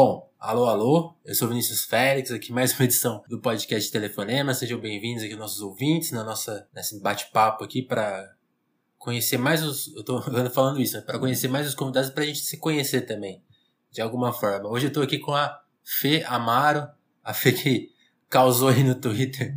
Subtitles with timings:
[0.00, 4.54] Bom, alô, alô, eu sou Vinícius Félix, aqui mais uma edição do podcast Telefonema.
[4.54, 8.32] Sejam bem-vindos aqui nossos ouvintes na nossa nesse bate-papo aqui para
[8.96, 10.22] conhecer mais os, eu tô
[10.54, 11.02] falando isso, né?
[11.02, 13.42] para conhecer mais os convidados para a gente se conhecer também,
[13.90, 14.68] de alguma forma.
[14.68, 16.86] Hoje eu tô aqui com a Fê Amaro,
[17.24, 17.90] a Fê que
[18.30, 19.52] causou aí no Twitter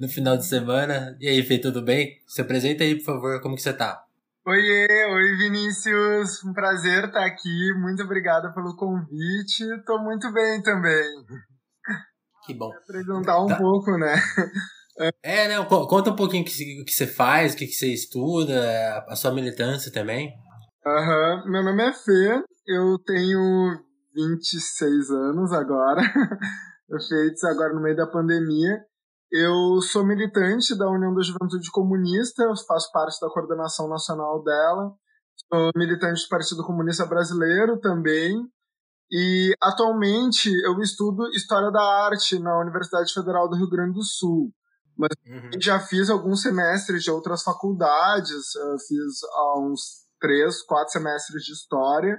[0.00, 1.18] no final de semana.
[1.20, 2.18] E aí, Fê, tudo bem?
[2.26, 4.06] Se apresenta aí, por favor, como que você tá?
[4.46, 5.05] Oiê,
[5.36, 11.04] oi Vinícius, um prazer estar aqui, muito obrigada pelo convite, tô muito bem também.
[12.46, 12.70] Que bom.
[12.70, 13.56] Vou apresentar um tá.
[13.56, 14.14] pouco, né?
[15.22, 19.04] É, né, conta um pouquinho o que, que você faz, o que, que você estuda,
[19.08, 20.32] a sua militância também.
[20.86, 21.52] Aham, uhum.
[21.52, 23.78] meu nome é Fê, eu tenho
[24.14, 26.00] 26 anos agora,
[26.88, 28.80] eu fiz agora no meio da pandemia,
[29.30, 34.94] eu sou militante da União da Juventude Comunista, eu faço parte da coordenação nacional dela.
[35.52, 38.36] Sou militante do Partido Comunista Brasileiro também.
[39.10, 44.52] E atualmente eu estudo História da Arte na Universidade Federal do Rio Grande do Sul.
[44.96, 45.50] Mas uhum.
[45.60, 51.52] já fiz alguns semestres de outras faculdades, eu fiz há uns três, quatro semestres de
[51.52, 52.18] História.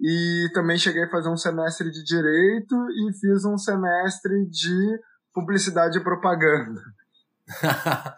[0.00, 5.00] E também cheguei a fazer um semestre de Direito e fiz um semestre de
[5.32, 6.80] publicidade e propaganda.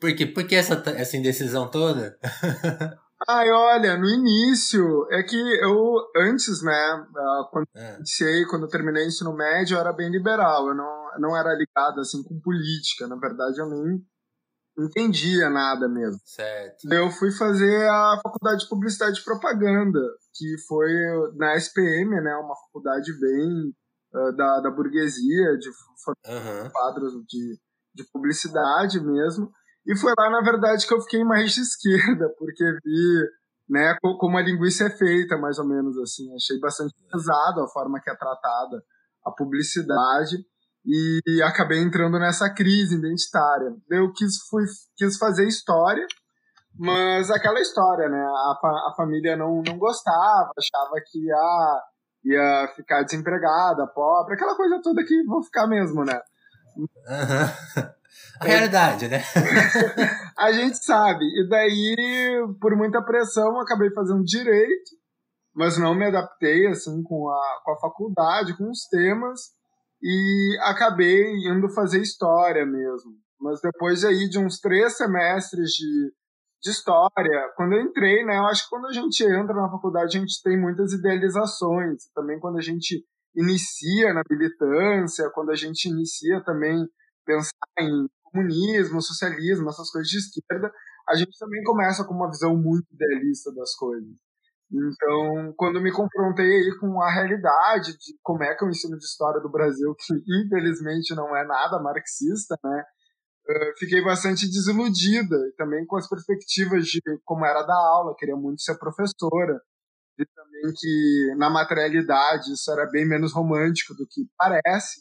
[0.00, 0.26] por, quê?
[0.26, 2.18] por que essa, essa indecisão toda?
[3.28, 7.96] Ai, olha, no início, é que eu, antes, né, ah, quando é.
[7.96, 11.54] iniciei, quando eu terminei o ensino médio, eu era bem liberal, eu não, não era
[11.54, 14.02] ligado, assim, com política, na verdade eu nem
[14.78, 16.18] entendia nada mesmo.
[16.24, 16.90] Certo.
[16.90, 20.00] Eu fui fazer a faculdade de publicidade e propaganda,
[20.34, 20.90] que foi
[21.36, 23.74] na SPM, né, uma faculdade bem
[24.14, 26.70] uh, da, da burguesia, de uhum.
[26.70, 27.58] quadros de,
[27.94, 29.52] de publicidade mesmo.
[29.86, 33.28] E foi lá, na verdade, que eu fiquei mais de esquerda, porque vi
[33.70, 36.34] né, como a linguiça é feita, mais ou menos assim.
[36.34, 38.82] Achei bastante pesado a forma que é tratada
[39.24, 40.36] a publicidade
[40.84, 43.74] e acabei entrando nessa crise identitária.
[43.88, 44.64] Eu quis, fui,
[44.96, 46.04] quis fazer história,
[46.76, 48.20] mas aquela história, né?
[48.20, 51.82] A, a família não, não gostava, achava que ah,
[52.24, 56.20] ia ficar desempregada, pobre, aquela coisa toda que vou ficar mesmo, né?
[56.76, 56.86] Uhum.
[58.40, 59.22] A realidade, né?
[60.38, 61.24] a gente sabe.
[61.24, 64.90] E daí, por muita pressão, acabei fazendo direito,
[65.54, 69.40] mas não me adaptei assim com a, com a faculdade, com os temas,
[70.02, 73.12] e acabei indo fazer história mesmo.
[73.38, 76.12] Mas depois aí de uns três semestres de,
[76.62, 77.52] de história.
[77.56, 80.42] Quando eu entrei, né, eu acho que quando a gente entra na faculdade, a gente
[80.42, 82.10] tem muitas idealizações.
[82.14, 86.86] Também quando a gente inicia na militância, quando a gente inicia também
[87.26, 90.72] pensar em comunismo, socialismo, essas coisas de esquerda,
[91.08, 94.14] a gente também começa com uma visão muito idealista das coisas.
[94.72, 98.96] Então, quando me confrontei aí com a realidade de como é que é o ensino
[98.96, 100.14] de história do Brasil, que
[100.44, 102.84] infelizmente não é nada marxista, né?
[103.78, 108.62] fiquei bastante desiludida e também com as perspectivas de como era da aula, queria muito
[108.62, 109.60] ser professora.
[110.18, 115.00] E também que na materialidade isso era bem menos romântico do que parece.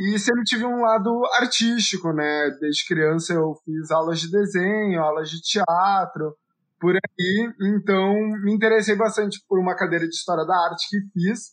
[0.00, 2.50] E sempre tive um lado artístico, né?
[2.58, 6.34] Desde criança eu fiz aulas de desenho, aulas de teatro,
[6.80, 7.52] por aí.
[7.60, 11.50] Então me interessei bastante por uma cadeira de História da Arte que fiz.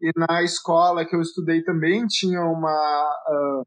[0.00, 3.20] E na escola que eu estudei também tinha uma.
[3.28, 3.66] Uh,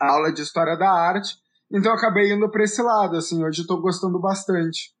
[0.00, 1.36] aula de história da arte.
[1.70, 4.94] Então eu acabei indo para esse lado, assim, hoje eu tô gostando bastante.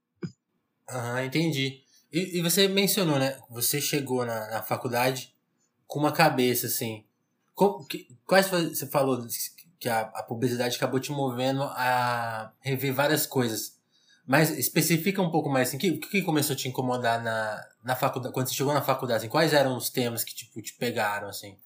[0.88, 1.82] Ah, entendi.
[2.12, 3.38] E, e você mencionou, né?
[3.50, 5.34] Você chegou na, na faculdade
[5.86, 7.04] com uma cabeça, assim.
[7.54, 9.24] Como, que, quais você falou
[9.78, 13.74] que a, a publicidade acabou te movendo a rever várias coisas.
[14.26, 17.94] Mas especifica um pouco mais, assim, o que, que começou a te incomodar na, na
[17.94, 21.28] faculdade, quando você chegou na faculdade, assim, quais eram os temas que, tipo, te pegaram,
[21.28, 21.58] assim?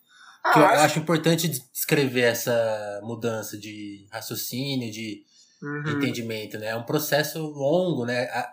[0.44, 0.82] Ah, que eu acho...
[0.82, 5.22] acho importante descrever essa mudança de raciocínio, de
[5.62, 5.91] uhum.
[5.91, 6.66] entendimento, né?
[6.70, 8.25] É um processo longo, né?
[8.25, 8.53] A,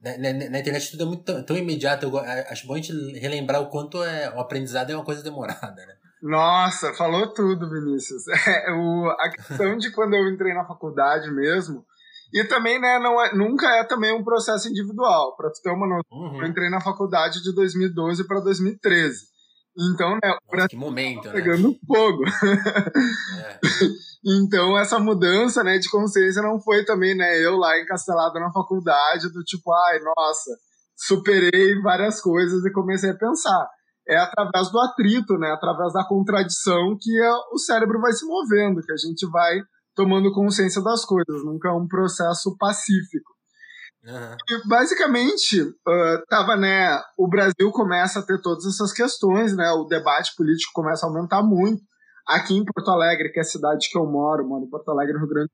[0.00, 2.06] na, na, na, internet tudo é muito tão, tão imediato.
[2.06, 5.84] Eu acho bom a gente relembrar o quanto é, o aprendizado é uma coisa demorada,
[5.84, 5.96] né?
[6.22, 8.22] Nossa, falou tudo, Vinícius.
[8.46, 11.84] É, o, a questão de quando eu entrei na faculdade mesmo,
[12.32, 15.36] e também, né, não é, nunca é também um processo individual.
[15.36, 16.42] Para tu ter uma noção, uhum.
[16.42, 19.32] eu entrei na faculdade de 2012 para 2013.
[19.76, 21.74] Então, né, o Brasil que momento, tá pegando né?
[21.86, 22.24] fogo.
[22.26, 23.60] É.
[24.24, 29.32] então, essa mudança, né, de consciência não foi também, né, eu lá encastelado na faculdade,
[29.32, 30.50] do tipo, ai, nossa,
[30.96, 33.68] superei várias coisas e comecei a pensar.
[34.12, 38.82] É através do atrito, né, através da contradição que é, o cérebro vai se movendo,
[38.82, 39.60] que a gente vai
[39.94, 43.32] tomando consciência das coisas, nunca é um processo pacífico.
[44.04, 44.36] Uhum.
[44.50, 49.84] E, basicamente, uh, tava, né, o Brasil começa a ter todas essas questões, né, o
[49.84, 51.82] debate político começa a aumentar muito.
[52.26, 55.18] Aqui em Porto Alegre, que é a cidade que eu moro, moro em Porto Alegre,
[55.18, 55.50] Rio Grande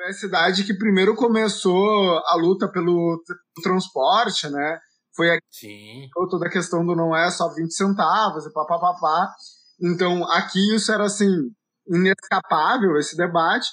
[0.00, 3.22] foi a cidade que primeiro começou a luta pelo
[3.62, 4.78] transporte, né?
[5.14, 6.08] Foi aqui Sim.
[6.30, 9.32] toda a questão do não é só 20 centavos e papapá.
[9.80, 11.50] Então, aqui isso era assim,
[11.88, 13.68] inescapável esse debate.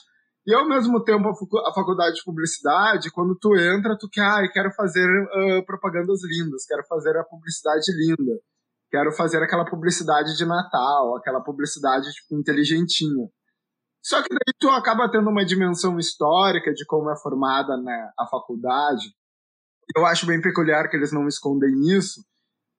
[0.45, 4.71] E ao mesmo tempo a faculdade de publicidade, quando tu entra, tu quer, ah, quero
[4.71, 8.39] fazer uh, propagandas lindas, quero fazer a publicidade linda,
[8.89, 13.27] quero fazer aquela publicidade de Natal, aquela publicidade tipo, inteligentinha.
[14.01, 18.25] Só que daí tu acaba tendo uma dimensão histórica de como é formada né, a
[18.25, 19.03] faculdade.
[19.95, 22.21] Eu acho bem peculiar que eles não escondem isso,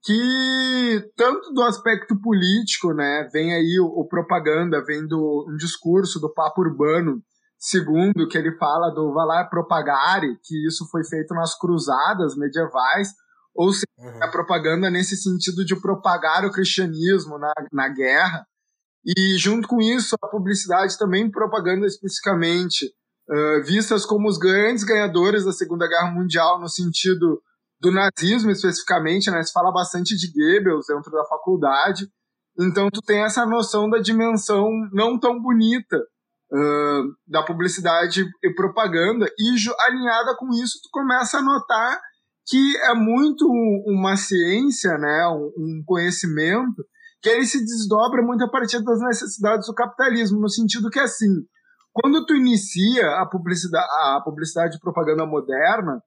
[0.05, 6.21] que tanto do aspecto político, né, vem aí o, o propaganda, vem do um discurso
[6.21, 7.23] do papo urbano
[7.59, 13.09] Segundo, que ele fala do Valar Propagare, que isso foi feito nas cruzadas medievais,
[13.53, 14.23] ou seja, uhum.
[14.23, 18.47] a propaganda nesse sentido de propagar o cristianismo na, na guerra.
[19.05, 22.93] E junto com isso, a publicidade também propaganda especificamente,
[23.31, 27.41] uh, vistas como os grandes ganhadores da Segunda Guerra Mundial, no sentido
[27.81, 29.43] do nazismo especificamente, né?
[29.43, 32.09] Se fala bastante de Goebbels dentro da faculdade.
[32.59, 35.97] Então tu tem essa noção da dimensão não tão bonita
[36.53, 39.55] uh, da publicidade e propaganda, e
[39.87, 42.01] alinhada com isso, tu começa a notar
[42.49, 43.47] que é muito
[43.87, 46.83] uma ciência, né, um, conhecimento,
[47.21, 51.45] que ele se desdobra muito a partir das necessidades do capitalismo, no sentido que, assim,
[52.01, 56.01] quando tu inicia a publicidade, a publicidade e propaganda moderna,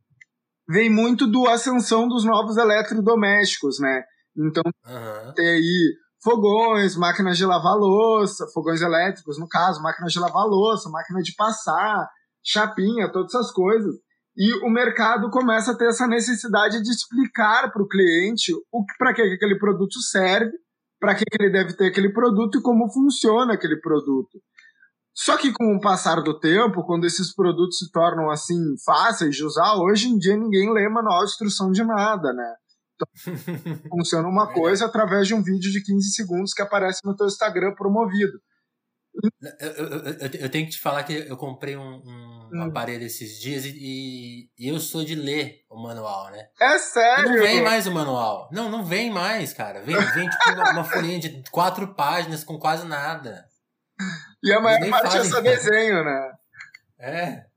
[0.70, 4.04] vem muito do ascensão dos novos eletrodomésticos, né?
[4.38, 5.34] Então, uhum.
[5.34, 5.94] tem aí
[6.24, 11.34] fogões, máquinas de lavar louça, fogões elétricos, no caso, máquinas de lavar louça, máquina de
[11.36, 12.08] passar,
[12.42, 13.96] chapinha, todas essas coisas.
[14.38, 19.14] E o mercado começa a ter essa necessidade de explicar para o cliente o para
[19.14, 20.54] que aquele produto serve,
[21.00, 24.40] para que ele deve ter aquele produto e como funciona aquele produto.
[25.13, 29.44] Só que com o passar do tempo, quando esses produtos se tornam assim fáceis de
[29.44, 32.56] usar, hoje em dia ninguém lê manual de instrução de nada, né?
[33.90, 37.74] funciona uma coisa através de um vídeo de 15 segundos que aparece no teu Instagram
[37.74, 38.40] promovido.
[39.60, 42.63] Eu, eu, eu, eu tenho que te falar que eu comprei um, um hum.
[42.63, 46.48] aparelho esses dias e, e, eu sou de ler o manual, né?
[46.60, 47.25] É sério?
[47.25, 48.50] E não vem mais o manual.
[48.54, 49.81] Não, não vem mais, cara.
[49.81, 53.46] Vem, vem tipo uma, uma folhinha de quatro páginas com quase nada.
[54.44, 56.32] E a maior parte é só desenho, né?
[57.00, 57.52] É.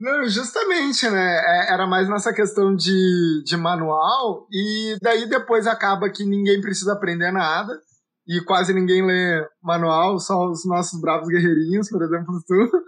[0.00, 1.38] Não, justamente, né?
[1.38, 6.92] É, era mais nessa questão de, de manual, e daí depois acaba que ninguém precisa
[6.92, 7.80] aprender nada,
[8.26, 12.82] e quase ninguém lê manual, só os nossos bravos guerreirinhos, por exemplo, tu.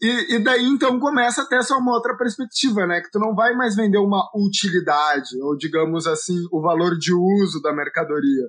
[0.00, 3.02] e, e daí então começa a ter só uma outra perspectiva, né?
[3.02, 7.60] Que tu não vai mais vender uma utilidade, ou digamos assim, o valor de uso
[7.60, 8.48] da mercadoria.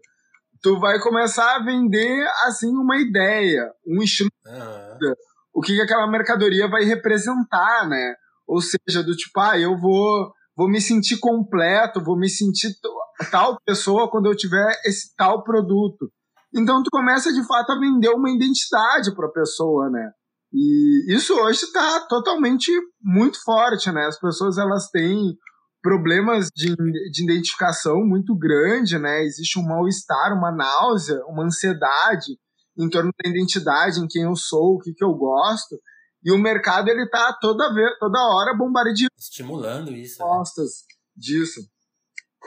[0.62, 4.30] Tu vai começar a vender, assim, uma ideia, um estilo.
[4.46, 5.14] Uhum
[5.54, 8.16] o que, que aquela mercadoria vai representar, né?
[8.48, 12.70] Ou seja, do tipo, ah, eu vou, vou me sentir completo, vou me sentir
[13.30, 16.10] tal pessoa quando eu tiver esse tal produto.
[16.56, 20.12] Então tu começa de fato a vender uma identidade para a pessoa, né?
[20.52, 22.72] E isso hoje está totalmente
[23.04, 24.06] muito forte, né?
[24.06, 25.36] As pessoas elas têm
[25.82, 29.24] problemas de, de identificação muito grande, né?
[29.24, 32.38] Existe um mal-estar, uma náusea, uma ansiedade
[32.78, 35.80] em torno da identidade, em quem eu sou, o que, que eu gosto.
[36.24, 40.96] E o mercado ele tá toda vez, toda hora bombardeando estimulando isso, costas né?
[41.16, 41.62] disso.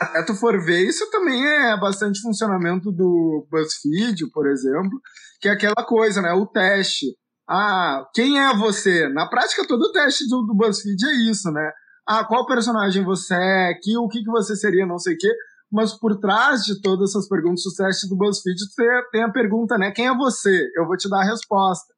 [0.00, 5.00] Até tu for ver, isso também é bastante funcionamento do BuzzFeed, por exemplo,
[5.40, 7.06] que é aquela coisa, né, o teste.
[7.48, 9.08] Ah, quem é você?
[9.10, 11.70] Na prática todo o teste do, do BuzzFeed é isso, né?
[12.06, 13.74] Ah, qual personagem você é?
[13.80, 15.32] Que, o que, que você seria, não sei o quê
[15.72, 18.58] mas por trás de todas essas perguntas, o teste do BuzzFeed
[19.10, 19.90] tem a pergunta, né?
[19.90, 20.68] Quem é você?
[20.76, 21.94] Eu vou te dar a resposta.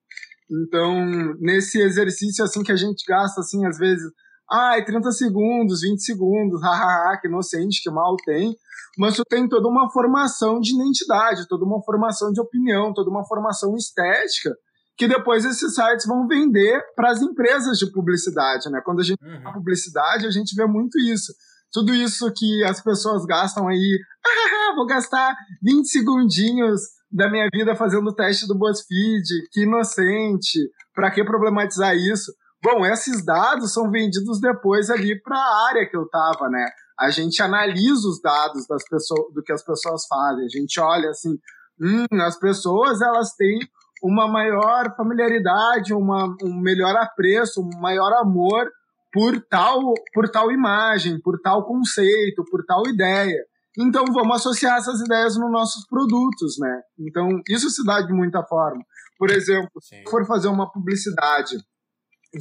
[0.49, 4.05] Então, nesse exercício assim que a gente gasta, assim, às vezes,
[4.49, 8.55] ai, ah, 30 segundos, 20 segundos, hahaha, que inocente, que mal tem,
[8.97, 13.27] mas tu tem toda uma formação de identidade, toda uma formação de opinião, toda uma
[13.27, 14.55] formação estética,
[14.97, 18.81] que depois esses sites vão vender para as empresas de publicidade, né?
[18.85, 19.53] Quando a gente uhum.
[19.53, 21.33] publicidade, a gente vê muito isso
[21.75, 27.75] tudo isso que as pessoas gastam aí, ah, vou gastar 20 segundinhos da minha vida
[27.75, 30.61] fazendo o teste do BuzzFeed, que inocente,
[30.95, 32.33] para que problematizar isso?
[32.63, 36.65] Bom, esses dados são vendidos depois ali para a área que eu tava, né?
[36.99, 40.45] A gente analisa os dados das pessoas, do que as pessoas fazem.
[40.45, 41.37] A gente olha assim,
[41.81, 43.59] hum, as pessoas elas têm
[44.05, 48.71] uma maior familiaridade, uma, um melhor apreço, um maior amor
[49.11, 53.43] por tal, por tal imagem, por tal conceito, por tal ideia.
[53.79, 56.83] Então vamos associar essas ideias nos nossos produtos, né?
[56.99, 58.85] Então isso se dá de muita forma.
[59.19, 59.97] Por exemplo, Sim.
[59.97, 61.57] se for fazer uma publicidade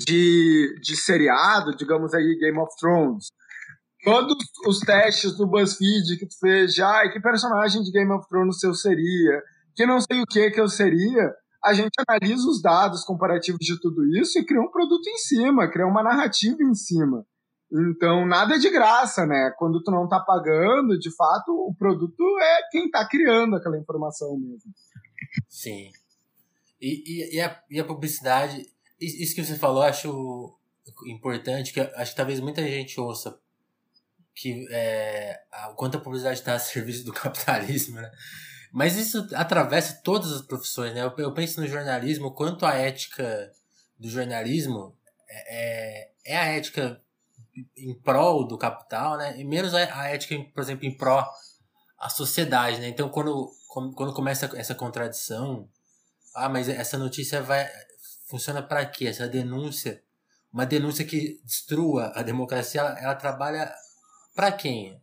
[0.06, 3.28] de, de seriado, digamos aí Game of Thrones,
[4.04, 4.36] todos
[4.68, 8.62] os testes do BuzzFeed que tu fez já, e que personagem de Game of Thrones
[8.64, 9.42] eu seria,
[9.74, 13.80] que não sei o que que eu seria, a gente analisa os dados comparativos de
[13.80, 17.26] tudo isso e cria um produto em cima, cria uma narrativa em cima.
[17.72, 19.52] Então, nada de graça, né?
[19.58, 24.38] Quando tu não tá pagando, de fato, o produto é quem tá criando aquela informação
[24.38, 24.72] mesmo.
[25.50, 25.90] Sim.
[26.80, 28.68] E, e, e, a, e a publicidade,
[29.00, 30.56] isso que você falou, acho
[31.08, 33.40] importante, que acho que talvez muita gente ouça
[34.36, 35.40] que é,
[35.72, 38.12] o quanto a publicidade está a serviço do capitalismo, né?
[38.74, 41.04] Mas isso atravessa todas as profissões, né?
[41.04, 43.52] Eu, eu penso no jornalismo, quanto a ética
[44.00, 44.98] do jornalismo
[45.30, 47.00] é, é, é a ética
[47.78, 49.40] em prol do capital, né?
[49.40, 51.24] E menos a, ética, por exemplo, em pró
[52.00, 52.88] a sociedade, né?
[52.88, 53.52] Então, quando,
[53.96, 55.70] quando começa essa contradição,
[56.34, 57.70] ah, mas essa notícia vai
[58.26, 59.06] funciona para quê?
[59.06, 60.02] Essa denúncia,
[60.52, 63.72] uma denúncia que destrua a democracia, ela, ela trabalha
[64.34, 65.00] para quem?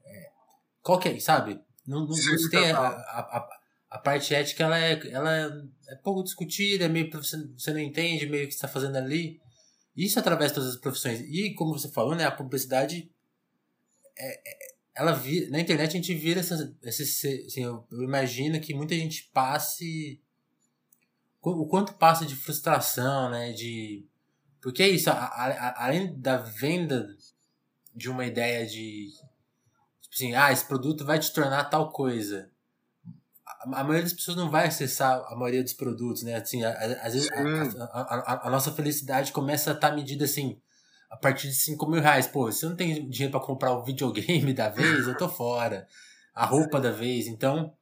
[0.83, 1.61] Qual que é, sabe?
[1.87, 3.60] Não, não Sim, tem a, a, a,
[3.99, 7.37] parte ética, ela é, ela é pouco discutida, é meio você,
[7.73, 9.41] não entende meio que está fazendo ali.
[9.97, 11.21] Isso através de todas as profissões.
[11.21, 13.11] E como você falou, né, a publicidade
[14.17, 18.61] é, é, ela vira, na internet a gente vira essa, esse, assim, eu, eu, imagino
[18.61, 20.23] que muita gente passe
[21.43, 24.07] o quanto passa de frustração, né, de
[24.61, 27.09] porque é isso, a, a, além da venda
[27.97, 29.09] de uma ideia de
[30.03, 32.50] tipo assim, ah, esse produto vai te tornar tal coisa
[33.61, 36.37] a, maioria das pessoas não vai acessar a maioria dos produtos, né?
[36.37, 40.59] Assim, às vezes a, a, a, nossa felicidade começa a estar medida assim
[41.11, 42.27] a partir de 5 mil reais.
[42.27, 45.87] Pô, se eu não tenho dinheiro para comprar o videogame da vez, eu tô fora.
[46.35, 47.27] A roupa da vez.
[47.27, 47.75] Então.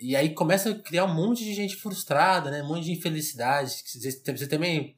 [0.00, 2.62] E aí começa a criar um monte de gente frustrada, né?
[2.62, 3.82] Um monte de infelicidade.
[3.84, 4.94] Você também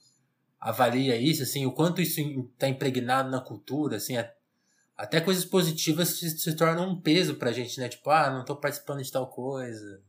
[0.61, 2.21] avalia isso, assim, o quanto isso
[2.55, 4.17] está impregnado na cultura, assim,
[4.97, 7.89] até coisas positivas se, se tornam um peso pra gente, né?
[7.89, 10.01] Tipo, ah, não tô participando de tal coisa.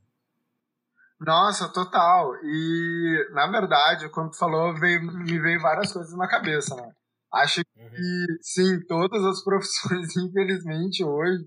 [1.20, 2.36] Nossa, total.
[2.44, 6.92] E, na verdade, quando tu falou, veio, me veio várias coisas na cabeça, né?
[7.34, 8.38] Acho que, uhum.
[8.42, 11.44] sim, todas as profissões, infelizmente, hoje,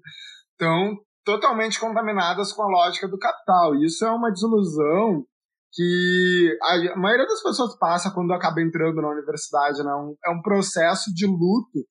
[0.53, 3.75] estão totalmente contaminadas com a lógica do capital.
[3.77, 5.25] Isso é uma desilusão
[5.73, 9.93] que a maioria das pessoas passa quando acaba entrando na universidade, né?
[10.25, 11.87] É um processo de luto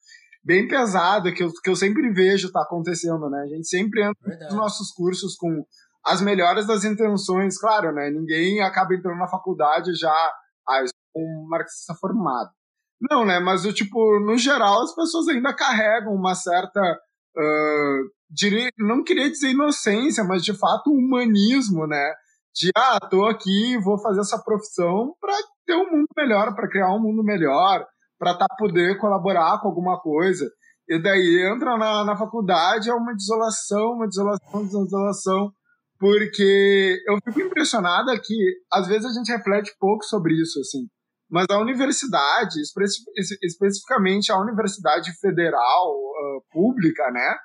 [0.47, 3.41] bem pesada que eu, que eu sempre vejo tá acontecendo, né?
[3.41, 4.45] A gente sempre entra Verdade.
[4.45, 5.65] nos nossos cursos com
[6.05, 8.09] as melhores das intenções, claro, né?
[8.09, 10.15] Ninguém acaba entrando na faculdade já,
[10.69, 12.49] ah, eu sou um marxista formado.
[13.11, 13.41] Não, né?
[13.41, 16.79] Mas, eu, tipo, no geral, as pessoas ainda carregam uma certa.
[17.35, 18.17] Uh,
[18.79, 22.13] não queria dizer inocência, mas de fato humanismo, né?
[22.55, 25.33] De, ah, tô aqui, vou fazer essa profissão para
[25.65, 27.85] ter um mundo melhor, para criar um mundo melhor,
[28.17, 30.45] para tá, poder colaborar com alguma coisa.
[30.89, 35.51] E daí entra na, na faculdade, é uma desolação, uma desolação, uma desolação,
[35.99, 38.35] porque eu fico impressionada que
[38.71, 40.87] às vezes a gente reflete pouco sobre isso, assim.
[41.29, 42.55] Mas a universidade,
[43.43, 47.35] especificamente a universidade federal uh, pública, né?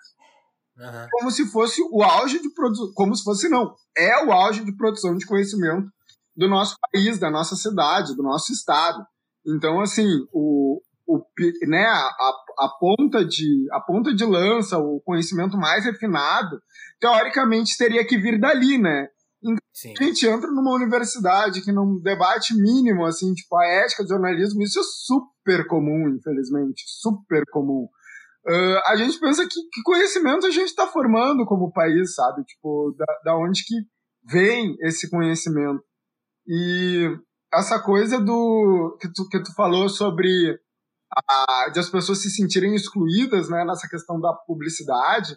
[0.78, 1.06] Uhum.
[1.10, 4.74] Como se fosse o auge de produção, como se fosse não, é o auge de
[4.76, 5.88] produção de conhecimento
[6.36, 9.04] do nosso país, da nossa cidade, do nosso estado.
[9.46, 11.24] Então, assim, o, o,
[11.66, 16.60] né, a, a, ponta de, a ponta de lança, o conhecimento mais refinado,
[17.00, 19.08] teoricamente teria que vir dali, né?
[19.42, 19.94] Então, Sim.
[19.98, 24.62] a gente entra numa universidade que num debate mínimo, assim, tipo, a ética do jornalismo,
[24.62, 27.88] isso é super comum, infelizmente, super comum.
[28.46, 32.44] Uh, a gente pensa que, que conhecimento a gente está formando como país, sabe?
[32.44, 33.74] Tipo, da, da onde que
[34.24, 35.82] vem esse conhecimento.
[36.46, 37.08] E
[37.54, 40.58] essa coisa do que tu, que tu falou sobre
[41.28, 45.36] a, de as pessoas se sentirem excluídas né, nessa questão da publicidade,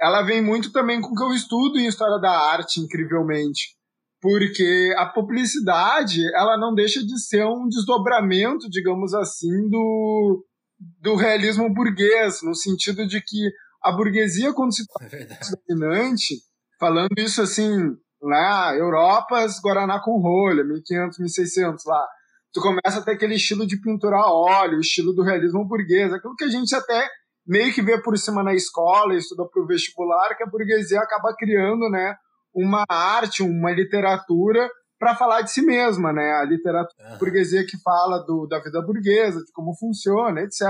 [0.00, 3.76] ela vem muito também com o que eu estudo em História da Arte, incrivelmente.
[4.20, 10.44] Porque a publicidade, ela não deixa de ser um desdobramento, digamos assim, do,
[11.00, 13.50] do realismo burguês, no sentido de que
[13.82, 15.38] a burguesia, quando se torna é
[15.68, 16.36] dominante,
[16.78, 22.06] falando isso assim, lá, Europas, Guaraná com rolha, 1500, 1600 lá.
[22.52, 26.36] Tu começa a ter aquele estilo de pintura a óleo, estilo do realismo burguês, aquilo
[26.36, 27.08] que a gente até
[27.46, 31.34] meio que vê por cima na escola, estuda para o vestibular, que a burguesia acaba
[31.36, 32.14] criando, né,
[32.54, 34.68] uma arte, uma literatura
[35.02, 36.32] para falar de si mesma, né?
[36.34, 37.18] A literatura uhum.
[37.18, 40.62] burguesia que fala do, da vida burguesa, de como funciona, etc.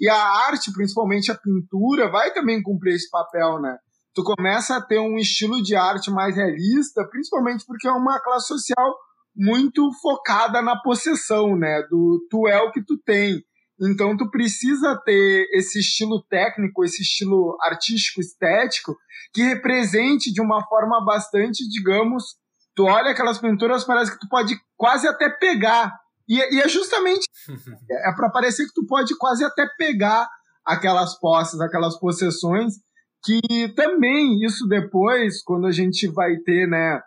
[0.00, 3.78] E a arte, principalmente a pintura, vai também cumprir esse papel, né?
[4.14, 8.48] Tu começa a ter um estilo de arte mais realista, principalmente porque é uma classe
[8.48, 8.94] social
[9.34, 11.82] muito focada na possessão, né?
[11.88, 13.42] Do tu é o que tu tem.
[13.80, 18.94] Então tu precisa ter esse estilo técnico, esse estilo artístico estético
[19.32, 22.36] que represente de uma forma bastante, digamos,
[22.74, 25.98] tu olha aquelas pinturas, parece que tu pode quase até pegar.
[26.28, 27.26] E, e é justamente
[27.90, 30.28] é para parecer que tu pode quase até pegar
[30.64, 32.74] aquelas posses, aquelas possessões,
[33.22, 37.00] que também isso depois, quando a gente vai ter, né,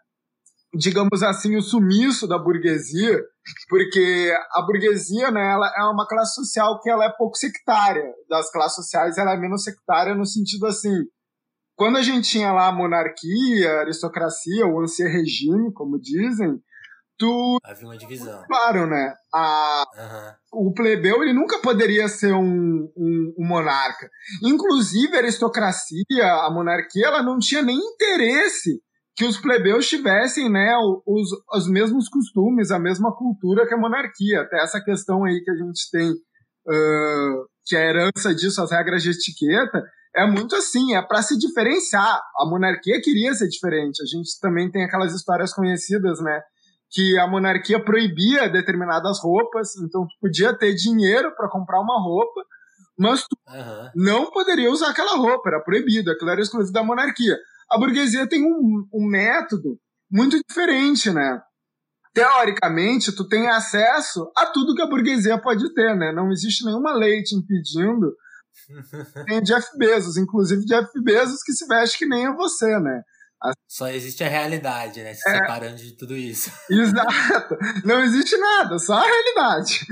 [0.76, 3.20] digamos assim, o sumiço da burguesia,
[3.70, 8.04] porque a burguesia, né, ela é uma classe social que ela é pouco sectária.
[8.30, 10.94] Das classes sociais, ela é menos sectária no sentido assim,
[11.76, 16.60] quando a gente tinha lá a monarquia, a aristocracia, o ancien regime, como dizem,
[17.64, 18.44] Havia uma divisão.
[18.48, 19.14] Claro, né?
[19.34, 19.84] A...
[19.96, 20.68] Uhum.
[20.68, 24.08] O plebeu, ele nunca poderia ser um, um, um, monarca.
[24.44, 28.80] Inclusive, a aristocracia, a monarquia, ela não tinha nem interesse
[29.16, 34.42] que os plebeus tivessem, né, os, os mesmos costumes, a mesma cultura que a monarquia.
[34.42, 38.72] Até essa questão aí que a gente tem, uh, que é a herança disso, as
[38.72, 39.84] regras de etiqueta,
[40.16, 42.22] é muito assim, é para se diferenciar.
[42.40, 44.02] A monarquia queria ser diferente.
[44.02, 46.42] A gente também tem aquelas histórias conhecidas, né?
[46.94, 52.42] Que a monarquia proibia determinadas roupas, então tu podia ter dinheiro para comprar uma roupa,
[52.98, 53.90] mas tu uhum.
[53.96, 57.36] não poderia usar aquela roupa, era proibido, aquilo era exclusivo da monarquia.
[57.72, 59.80] A burguesia tem um, um método
[60.12, 61.42] muito diferente, né?
[62.14, 66.12] Teoricamente, tu tem acesso a tudo que a burguesia pode ter, né?
[66.12, 68.14] Não existe nenhuma lei te impedindo
[69.26, 73.02] tem Jeff Bezos, inclusive Jeff Bezos que se veste que nem é você, né?
[73.68, 75.14] Só existe a realidade, né?
[75.14, 76.52] Se é, separando de tudo isso.
[76.70, 77.58] Exato.
[77.84, 79.86] Não existe nada, só a realidade.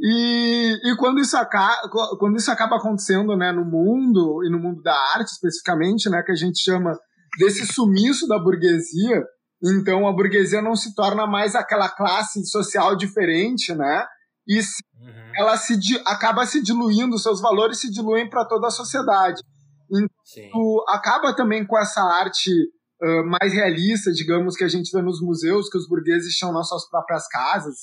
[0.00, 4.82] E, e quando, isso acaba, quando isso acaba acontecendo né, no mundo, e no mundo
[4.82, 6.92] da arte especificamente, né, que a gente chama
[7.38, 9.22] desse sumiço da burguesia,
[9.62, 14.04] então a burguesia não se torna mais aquela classe social diferente, né?
[14.46, 15.32] E se uhum.
[15.36, 19.40] ela se acaba se diluindo, seus valores se diluem para toda a sociedade.
[19.88, 22.50] Então, acaba também com essa arte
[23.24, 27.26] mais realista, digamos, que a gente vê nos museus, que os burgueses nas suas próprias
[27.26, 27.82] casas,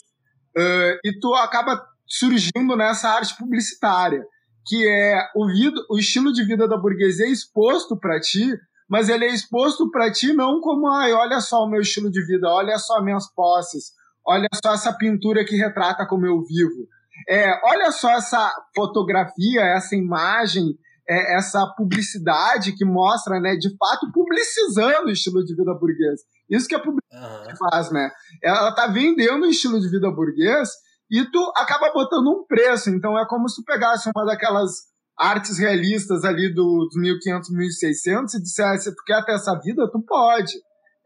[0.58, 4.26] uh, e tu acaba surgindo nessa arte publicitária,
[4.66, 8.58] que é o, vida, o estilo de vida da burguesia é exposto para ti,
[8.90, 12.26] mas ele é exposto para ti não como, ai, olha só o meu estilo de
[12.26, 13.92] vida, olha só minhas posses,
[14.26, 16.88] olha só essa pintura que retrata como eu vivo.
[17.28, 20.78] É, olha só essa fotografia, essa imagem,
[21.10, 26.22] é, essa publicidade que mostra, né, de fato, publicizando o estilo de vida burguês.
[26.50, 27.70] Isso que a publicidade uhum.
[27.70, 28.12] faz, né?
[28.44, 30.70] Ela tá vendendo o estilo de vida burguês
[31.10, 32.90] e tu acaba botando um preço.
[32.90, 38.42] Então é como se tu pegasse uma daquelas artes realistas ali dos 1500, 1600 e
[38.42, 39.90] dissesse, tu quer ter essa vida?
[39.92, 40.54] Tu pode.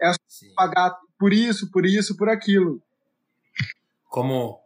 [0.02, 2.82] É só pagar por isso, por isso, por aquilo
[4.13, 4.62] como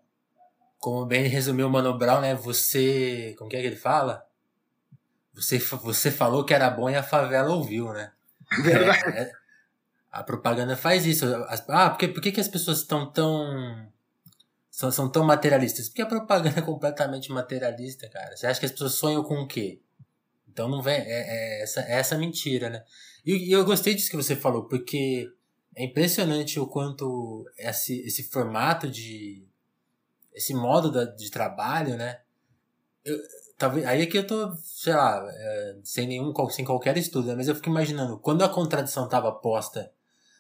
[0.78, 2.36] como bem resumiu o Mano Brown, né?
[2.36, 4.27] Você, como que é que ele fala?
[5.38, 8.12] Você, você falou que era bom e a favela ouviu, né?
[8.66, 9.32] É, é,
[10.12, 11.26] a propaganda faz isso.
[11.68, 13.88] Ah, porque, por que, que as pessoas estão tão.
[14.72, 15.90] São, são tão materialistas?
[15.90, 18.36] Porque a propaganda é completamente materialista, cara.
[18.36, 19.80] Você acha que as pessoas sonham com o quê?
[20.48, 20.96] Então não vem.
[20.96, 22.84] É, é essa, é essa mentira, né?
[23.26, 25.32] E, e eu gostei disso que você falou, porque
[25.76, 29.46] é impressionante o quanto esse, esse formato de.
[30.34, 32.22] esse modo da, de trabalho, né?
[33.06, 33.18] Eu,
[33.58, 37.36] talvez, aí é que eu tô, sei lá, é, sem nenhum, sem qualquer estudo, né?
[37.36, 39.92] mas eu fico imaginando, quando a contradição estava posta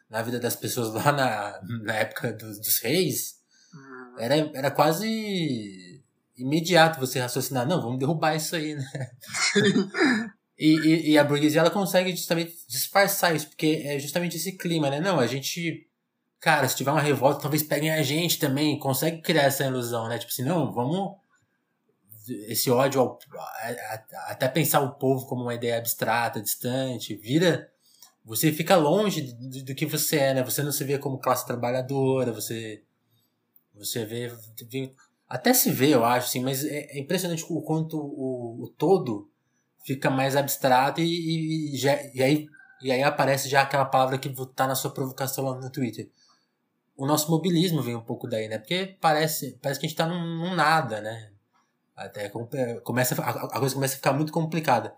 [0.10, 3.40] na vida das pessoas lá na, na época dos, dos reis,
[3.74, 4.20] uhum.
[4.20, 6.04] era, era quase
[6.38, 8.86] imediato você raciocinar, não, vamos derrubar isso aí, né?
[10.58, 14.90] E, e, e, a burguesia ela consegue justamente disfarçar isso, porque é justamente esse clima,
[14.90, 15.00] né?
[15.00, 15.88] Não, a gente.
[16.40, 18.80] Cara, se tiver uma revolta, talvez peguem a gente também.
[18.80, 20.18] Consegue criar essa ilusão, né?
[20.18, 21.16] Tipo assim, não, vamos.
[22.30, 23.20] Esse ódio, ao,
[24.28, 27.72] até pensar o povo como uma ideia abstrata, distante, vira.
[28.26, 30.44] Você fica longe do, que você é, né?
[30.44, 32.84] Você não se vê como classe trabalhadora, você.
[33.74, 34.28] Você vê.
[34.70, 34.94] vê
[35.30, 39.30] até se vê, eu acho, assim, mas é, é impressionante o quanto o, o todo
[39.86, 42.48] fica mais abstrato e, e, já, e, aí,
[42.82, 46.10] e aí aparece já aquela palavra que tá na sua provocação lá no Twitter.
[46.96, 48.58] O nosso mobilismo vem um pouco daí, né?
[48.58, 51.32] Porque parece, parece que a gente tá num, num nada, né?
[51.98, 52.30] Até
[52.84, 54.94] começa, a, a coisa começa a ficar muito complicada.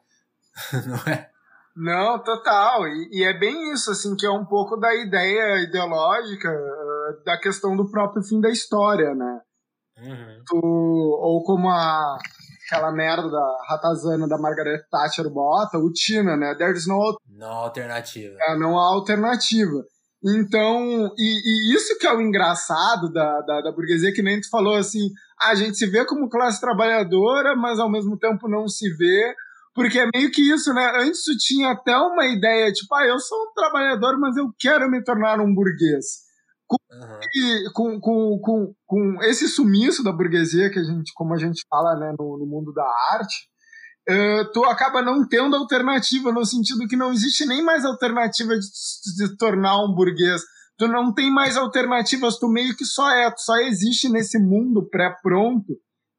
[0.86, 1.30] Não é?
[1.76, 2.88] Não, total.
[2.88, 7.38] E, e, é bem isso, assim, que é um pouco da ideia ideológica uh, da
[7.40, 9.40] questão do próprio fim da história, né?
[9.98, 10.44] Uhum.
[10.46, 12.18] Tu, ou como a,
[12.66, 16.54] aquela merda da ratazana da Margaret Thatcher bota, o Tina, né?
[16.56, 17.18] There's no...
[17.30, 18.36] Não alternativa.
[18.42, 19.86] É, não há alternativa.
[20.24, 24.50] Então, e, e, isso que é o engraçado da, da, da, burguesia, que nem tu
[24.50, 25.10] falou assim,
[25.42, 29.34] a gente se vê como classe trabalhadora, mas ao mesmo tempo não se vê,
[29.74, 30.92] porque é meio que isso, né?
[30.98, 34.92] Antes tu tinha até uma ideia, tipo, ah, eu sou um trabalhador, mas eu quero
[34.92, 36.28] me tornar um burguês.
[36.68, 37.72] Com, uhum.
[37.74, 41.96] com, com, com, com, esse sumiço da burguesia, que a gente, como a gente fala
[41.96, 43.48] né, no, no mundo da arte,
[44.10, 48.66] uh, tu acaba não tendo alternativa, no sentido que não existe nem mais alternativa de
[48.66, 50.42] se tornar um burguês.
[50.78, 54.88] Tu não tem mais alternativas, tu meio que só é, tu só existe nesse mundo
[54.90, 55.74] pré-pronto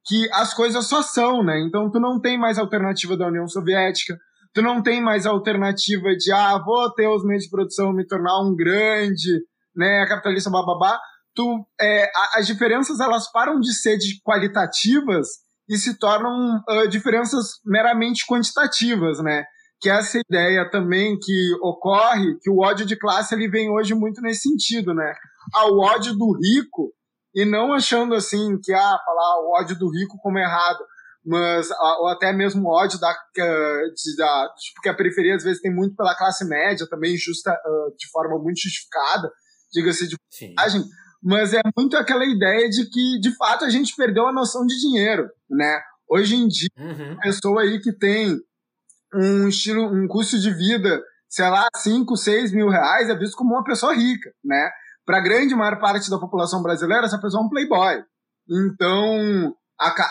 [0.05, 1.59] que as coisas só são, né?
[1.67, 4.17] Então tu não tem mais alternativa da União Soviética,
[4.53, 8.39] tu não tem mais alternativa de, ah, vou ter os meios de produção, me tornar
[8.41, 9.41] um grande,
[9.75, 10.99] né, capitalista, bababá.
[11.33, 15.27] Tu, é, as diferenças, elas param de ser de qualitativas
[15.67, 19.45] e se tornam uh, diferenças meramente quantitativas, né?
[19.79, 23.93] Que é essa ideia também que ocorre, que o ódio de classe ele vem hoje
[23.93, 25.13] muito nesse sentido, né?
[25.53, 26.93] Ao ódio do rico,
[27.33, 30.79] e não achando assim que, ah, falar o ódio do rico como errado,
[31.25, 31.69] mas,
[31.99, 35.95] ou até mesmo ódio da, de, da, tipo, que a periferia às vezes tem muito
[35.95, 37.55] pela classe média, também justa,
[37.97, 39.31] de forma muito justificada,
[39.71, 40.15] diga-se de
[40.57, 40.83] passagem,
[41.21, 44.79] mas é muito aquela ideia de que, de fato, a gente perdeu a noção de
[44.79, 45.79] dinheiro, né?
[46.09, 47.17] Hoje em dia, uhum.
[47.21, 48.37] pessoa aí que tem
[49.13, 53.53] um estilo, um custo de vida, sei lá, 5, 6 mil reais, é visto como
[53.53, 54.69] uma pessoa rica, né?
[55.05, 58.03] Para a grande maior parte da população brasileira, essa pessoa é um playboy.
[58.49, 59.55] Então,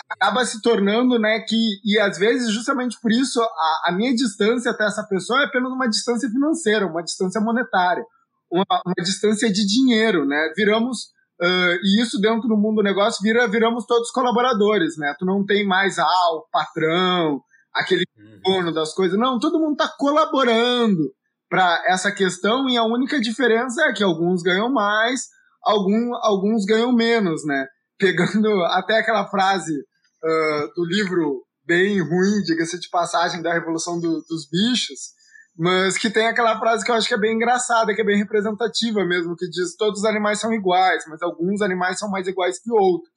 [0.09, 4.71] acaba se tornando, né, que, e às vezes, justamente por isso, a, a minha distância
[4.71, 8.03] até essa pessoa é apenas uma distância financeira, uma distância monetária
[8.51, 10.51] uma, uma distância de dinheiro, né?
[10.55, 11.11] Viramos
[11.43, 15.15] Uh, e isso dentro do mundo do negócio vira, viramos todos colaboradores, né?
[15.17, 17.41] Tu não tem mais ah, o patrão,
[17.73, 18.41] aquele uhum.
[18.43, 19.17] dono das coisas.
[19.17, 21.11] Não, todo mundo está colaborando
[21.49, 25.29] para essa questão e a única diferença é que alguns ganham mais,
[25.63, 27.65] algum, alguns ganham menos, né?
[27.97, 34.23] Pegando até aquela frase uh, do livro bem ruim, diga-se de passagem, da Revolução do,
[34.29, 35.13] dos Bichos,
[35.57, 38.17] mas que tem aquela frase que eu acho que é bem engraçada, que é bem
[38.17, 42.59] representativa mesmo, que diz todos os animais são iguais, mas alguns animais são mais iguais
[42.59, 43.11] que outros.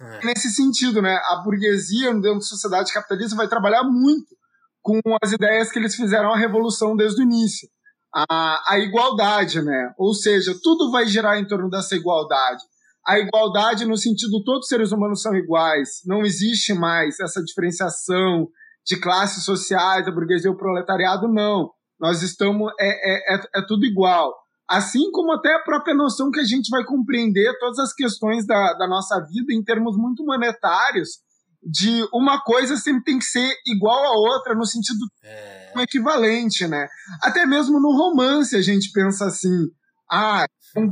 [0.00, 0.26] É.
[0.26, 4.34] Nesse sentido, né, a burguesia dentro da sociedade capitalista vai trabalhar muito
[4.80, 7.68] com as ideias que eles fizeram a revolução desde o início.
[8.14, 9.94] A, a igualdade, né?
[9.96, 12.62] Ou seja, tudo vai girar em torno dessa igualdade.
[13.06, 18.48] A igualdade no sentido todos os seres humanos são iguais, não existe mais essa diferenciação
[18.86, 21.70] de classes sociais, a burguesia e o proletariado, não.
[22.00, 24.34] Nós estamos, é, é, é, é, tudo igual.
[24.68, 28.72] Assim como até a própria noção que a gente vai compreender todas as questões da,
[28.74, 31.20] da nossa vida em termos muito monetários,
[31.62, 35.82] de uma coisa sempre tem que ser igual à outra, no sentido é...
[35.82, 36.88] equivalente, né?
[37.22, 39.68] Até mesmo no romance a gente pensa assim,
[40.10, 40.44] ah,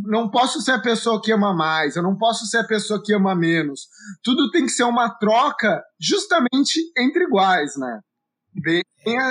[0.05, 3.15] não posso ser a pessoa que ama mais, eu não posso ser a pessoa que
[3.15, 3.89] ama menos.
[4.23, 8.01] Tudo tem que ser uma troca justamente entre iguais, né?
[8.63, 8.83] Vem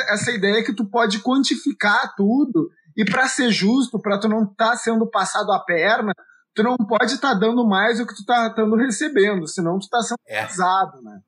[0.09, 4.71] essa ideia que tu pode quantificar tudo e para ser justo, para tu não estar
[4.71, 6.13] tá sendo passado a perna,
[6.53, 9.87] tu não pode estar tá dando mais do que tu tá estando recebendo, senão tu
[9.87, 10.45] tá sendo é.
[10.45, 11.19] pesado, né?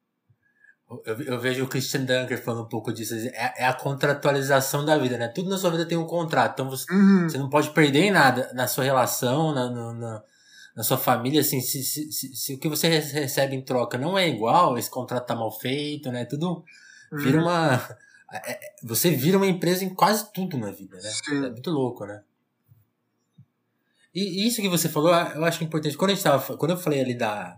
[1.05, 3.15] Eu, eu, vejo o Christian Dunker falando um pouco disso.
[3.15, 5.29] É, é, a contratualização da vida, né?
[5.29, 6.53] Tudo na sua vida tem um contrato.
[6.53, 7.29] Então você, uhum.
[7.29, 10.23] você não pode perder em nada na sua relação, na, na,
[10.75, 11.39] na sua família.
[11.39, 14.89] Assim, se, se, se, se, o que você recebe em troca não é igual, esse
[14.89, 16.25] contrato tá mal feito, né?
[16.25, 16.63] Tudo
[17.13, 17.43] vira uhum.
[17.43, 17.97] uma.
[18.33, 21.09] É, é, você vira uma empresa em quase tudo na vida, né?
[21.09, 21.45] Sim.
[21.45, 22.21] É muito louco, né?
[24.13, 25.95] E isso que você falou, eu acho importante.
[25.95, 27.57] Quando, a gente tava, quando eu falei ali da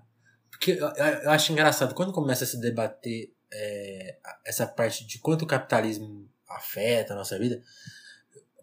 [0.64, 5.42] porque eu, eu acho engraçado, quando começa a se debater é, essa parte de quanto
[5.42, 7.62] o capitalismo afeta a nossa vida,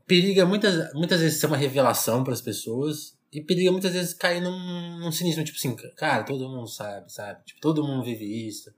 [0.07, 4.41] periga muitas, muitas vezes ser uma revelação para as pessoas e periga muitas vezes cair
[4.41, 7.45] num, num cinismo, tipo assim, cara, todo mundo sabe, sabe?
[7.45, 8.73] Tipo, todo mundo vive isso.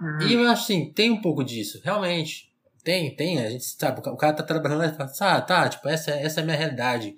[0.00, 0.28] Uhum.
[0.28, 2.52] E eu acho assim, tem um pouco disso, realmente.
[2.84, 6.12] Tem, tem, a gente sabe, o cara tá trabalhando e fala, ah, tá, tipo, essa,
[6.12, 7.16] essa é a minha realidade.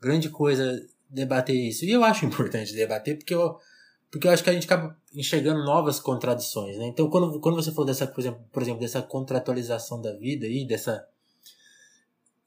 [0.00, 1.84] Grande coisa debater isso.
[1.84, 3.58] E eu acho importante debater, porque eu,
[4.10, 6.86] porque eu acho que a gente acaba enxergando novas contradições, né?
[6.86, 10.66] Então, quando, quando você falou dessa, por exemplo, por exemplo, dessa contratualização da vida aí,
[10.66, 11.06] dessa...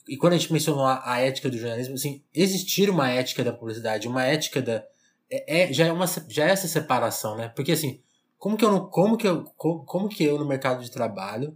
[0.08, 3.54] E quando a gente mencionou a, a, ética do jornalismo, assim, existir uma ética da
[3.54, 4.84] publicidade, uma ética da...
[5.30, 7.50] É, é, já, é uma, já é essa separação, né?
[7.50, 8.02] Porque, assim,
[8.38, 11.56] como que eu, não, como que eu, como, como que eu no mercado de trabalho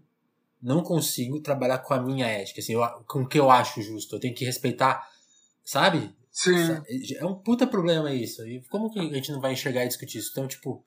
[0.62, 4.16] não consigo trabalhar com a minha ética, assim, eu, com o que eu acho justo.
[4.16, 5.10] Eu tenho que respeitar,
[5.64, 6.14] sabe?
[6.34, 6.56] Sim.
[7.20, 8.46] É um puta problema isso.
[8.48, 10.32] E como que a gente não vai enxergar e discutir isso?
[10.32, 10.84] Então, tipo,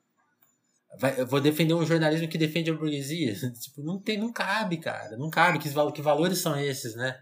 [0.99, 3.33] vai, eu vou defender um jornalismo que defende a burguesia.
[3.57, 5.15] tipo, não, tem, não cabe, cara.
[5.15, 5.57] Não cabe.
[5.57, 7.17] Que, que valores são esses, né?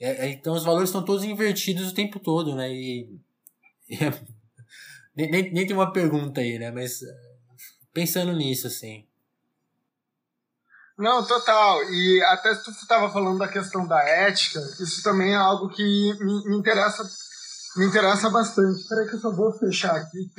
[0.00, 2.72] É, é, então os valores estão todos invertidos o tempo todo, né?
[2.72, 3.20] E,
[3.90, 4.10] e é,
[5.14, 6.70] nem, nem, nem tem uma pergunta aí, né?
[6.70, 7.00] Mas
[7.92, 9.06] pensando nisso, assim.
[10.96, 11.82] Não, total.
[11.90, 15.82] E até se tu estava falando da questão da ética, isso também é algo que
[15.82, 17.04] me, me interessa
[17.76, 18.86] me interessa bastante.
[18.88, 20.30] Peraí que eu só vou fechar aqui.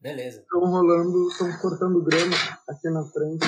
[0.00, 0.40] Beleza.
[0.40, 2.36] Estão rolando, estão cortando grama
[2.68, 3.46] aqui na frente,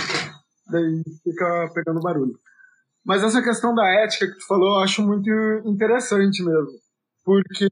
[0.68, 2.38] daí fica pegando barulho.
[3.04, 5.30] Mas essa questão da ética que tu falou, eu acho muito
[5.64, 6.70] interessante mesmo.
[7.24, 7.68] Porque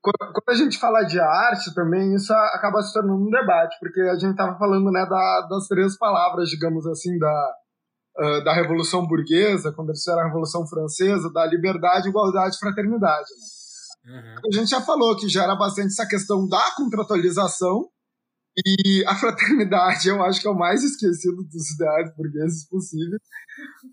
[0.00, 4.14] quando a gente fala de arte também, isso acaba se tornando um debate, porque a
[4.14, 7.54] gente estava falando né, da, das três palavras, digamos assim, da,
[8.18, 13.28] uh, da Revolução Burguesa, quando eles fizeram a Revolução Francesa, da liberdade, igualdade e fraternidade.
[14.04, 14.16] Né?
[14.16, 14.50] Uhum.
[14.52, 17.88] A gente já falou que gera bastante essa questão da contratualização,
[18.64, 23.20] e a fraternidade eu acho que é o mais esquecido dos ideais burgueses possíveis.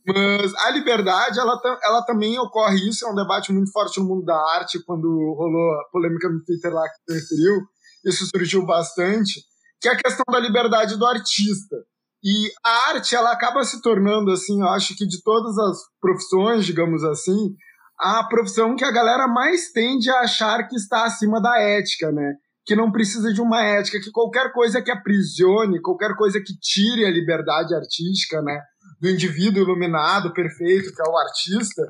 [0.05, 4.23] Mas a liberdade, ela, ela também ocorre, isso é um debate muito forte no mundo
[4.23, 7.61] da arte, quando rolou a polêmica no Twitter lá que referiu,
[8.05, 9.41] isso surgiu bastante,
[9.79, 11.77] que é a questão da liberdade do artista.
[12.23, 16.65] E a arte, ela acaba se tornando, assim, eu acho que de todas as profissões,
[16.65, 17.55] digamos assim,
[17.99, 22.35] a profissão que a galera mais tende a achar que está acima da ética, né?
[22.65, 27.05] que não precisa de uma ética, que qualquer coisa que aprisione, qualquer coisa que tire
[27.05, 28.61] a liberdade artística, né,
[28.99, 31.81] do indivíduo iluminado, perfeito, que é o artista,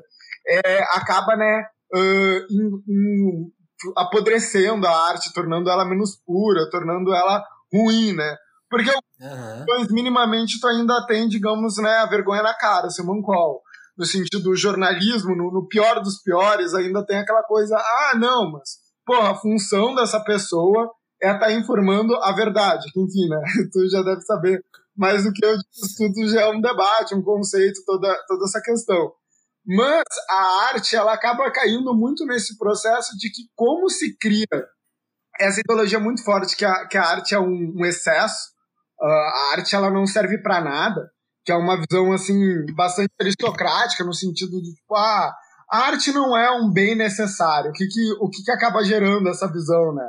[0.48, 1.64] é, acaba, né,
[1.94, 3.52] uh, in, in,
[3.96, 8.36] apodrecendo a arte, tornando ela menos pura, tornando ela ruim, né?
[8.72, 9.86] Porque uhum.
[9.90, 13.60] minimamente tu ainda tem, digamos, né, a vergonha na cara, Simon Call.
[13.98, 18.50] No sentido do jornalismo, no, no pior dos piores, ainda tem aquela coisa, ah, não,
[18.52, 20.90] mas porra, a função dessa pessoa
[21.22, 22.90] é estar tá informando a verdade.
[22.90, 23.42] Que, enfim, né?
[23.70, 24.64] Tu já deve saber
[24.96, 28.60] mais do que eu disse, tudo já é um debate, um conceito, toda, toda essa
[28.62, 29.12] questão.
[29.66, 34.46] Mas a arte, ela acaba caindo muito nesse processo de que como se cria
[35.38, 38.51] essa ideologia muito forte que a, que a arte é um, um excesso,
[39.02, 41.10] a arte ela não serve para nada,
[41.44, 45.34] que é uma visão assim bastante aristocrática no sentido de tipo, ah,
[45.70, 47.70] a arte não é um bem necessário.
[47.70, 50.08] O que, que, o que, que acaba gerando essa visão, né?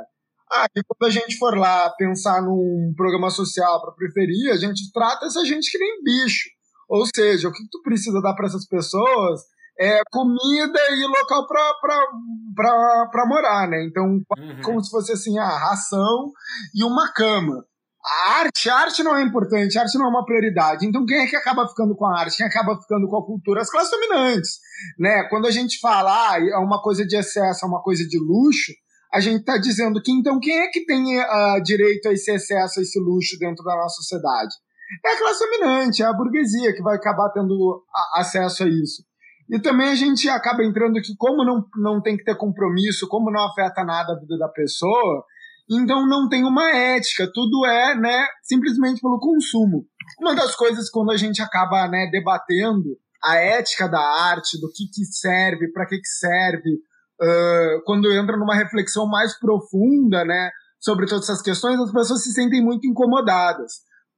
[0.52, 4.92] Ah, e quando a gente for lá pensar num programa social para preferir, a gente
[4.92, 6.48] trata essa gente que nem bicho.
[6.88, 9.40] Ou seja, o que tu precisa dar para essas pessoas
[9.80, 13.84] é comida e local para morar, né?
[13.84, 14.60] Então, uhum.
[14.62, 16.30] como se fosse assim, a ração
[16.74, 17.64] e uma cama
[18.06, 20.86] a arte, a arte não é importante, a arte não é uma prioridade.
[20.86, 22.36] Então quem é que acaba ficando com a arte?
[22.36, 23.62] Quem acaba ficando com a cultura?
[23.62, 24.58] As classes dominantes,
[24.98, 25.26] né?
[25.30, 28.72] Quando a gente fala, ah, é uma coisa de excesso, é uma coisa de luxo,
[29.12, 32.80] a gente está dizendo que então quem é que tem uh, direito a esse excesso,
[32.80, 34.54] a esse luxo dentro da nossa sociedade?
[35.04, 37.82] É a classe dominante, é a burguesia que vai acabar tendo
[38.16, 39.02] acesso a isso.
[39.48, 43.30] E também a gente acaba entrando que como não, não tem que ter compromisso, como
[43.30, 45.24] não afeta nada a vida da pessoa,
[45.70, 49.86] então não tem uma ética, tudo é, né, simplesmente pelo consumo.
[50.20, 54.84] Uma das coisas quando a gente acaba, né, debatendo a ética da arte, do que
[54.86, 56.70] que serve, para que que serve,
[57.22, 62.32] uh, quando entra numa reflexão mais profunda, né, sobre todas essas questões, as pessoas se
[62.32, 63.72] sentem muito incomodadas.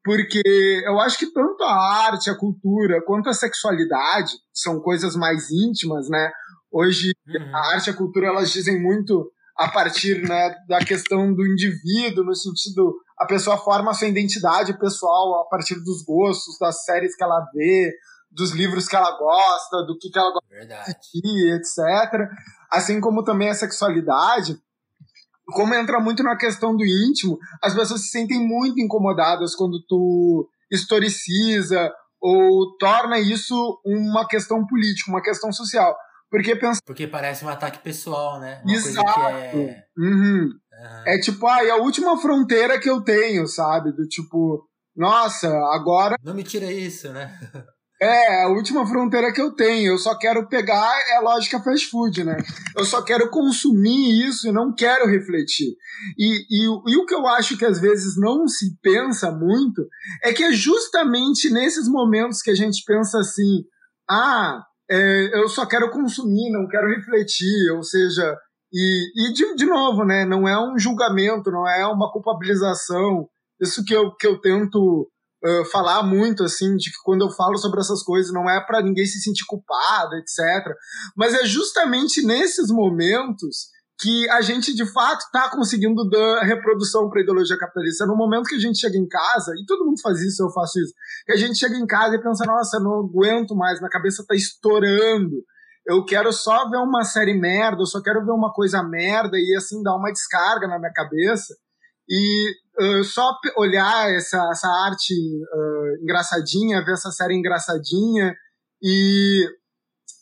[0.05, 0.43] Porque
[0.85, 6.09] eu acho que tanto a arte, a cultura, quanto a sexualidade são coisas mais íntimas,
[6.09, 6.31] né?
[6.71, 7.57] Hoje, uhum.
[7.57, 12.25] a arte e a cultura, elas dizem muito a partir né, da questão do indivíduo,
[12.25, 17.25] no sentido a pessoa forma sua identidade pessoal a partir dos gostos, das séries que
[17.25, 17.93] ela vê,
[18.31, 20.95] dos livros que ela gosta, do que, que ela gosta Verdade.
[21.15, 22.29] de etc.
[22.71, 24.61] Assim como também a sexualidade,
[25.47, 30.47] como entra muito na questão do íntimo, as pessoas se sentem muito incomodadas quando tu
[30.71, 31.91] historiciza
[32.21, 35.97] ou torna isso uma questão política, uma questão social.
[36.31, 36.81] Porque pensa...
[36.85, 38.61] Porque parece um ataque pessoal, né?
[38.65, 39.21] Uma Exato.
[39.21, 39.85] É...
[39.97, 40.11] Uhum.
[40.11, 40.51] Uhum.
[41.07, 41.19] é...
[41.21, 43.93] tipo, ah, é a última fronteira que eu tenho, sabe?
[43.93, 46.17] Do tipo, nossa, agora.
[46.23, 47.39] Não me tira isso, né?
[48.01, 49.93] É, a última fronteira que eu tenho.
[49.93, 52.37] Eu só quero pegar, é lógica fast food, né?
[52.77, 55.75] Eu só quero consumir isso e não quero refletir.
[56.19, 59.83] E, e, e, o que eu acho que às vezes não se pensa muito
[60.23, 63.65] é que é justamente nesses momentos que a gente pensa assim:
[64.11, 68.37] ah, é, eu só quero consumir, não quero refletir, ou seja,
[68.73, 73.29] e, e de, de novo, né, não é um julgamento, não é uma culpabilização,
[73.61, 75.09] isso que eu, que eu tento
[75.45, 78.83] uh, falar muito, assim, de que quando eu falo sobre essas coisas não é para
[78.83, 80.75] ninguém se sentir culpado, etc.
[81.17, 87.21] Mas é justamente nesses momentos que a gente de fato está conseguindo dar reprodução para
[87.21, 88.07] a ideologia capitalista.
[88.07, 90.79] No momento que a gente chega em casa, e todo mundo faz isso, eu faço
[90.81, 90.93] isso,
[91.25, 94.35] que a gente chega em casa e pensa, nossa, não aguento mais, minha cabeça está
[94.35, 95.37] estourando.
[95.87, 99.55] Eu quero só ver uma série merda, eu só quero ver uma coisa merda e
[99.57, 101.55] assim dar uma descarga na minha cabeça.
[102.09, 108.35] E uh, só olhar essa, essa arte uh, engraçadinha, ver essa série engraçadinha
[108.83, 109.49] e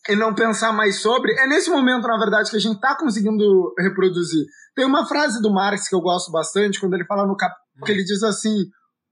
[0.09, 3.73] e não pensar mais sobre, é nesse momento, na verdade, que a gente está conseguindo
[3.79, 4.45] reproduzir.
[4.75, 7.93] Tem uma frase do Marx que eu gosto bastante, quando ele fala no capítulo, que
[7.93, 8.65] ele diz assim,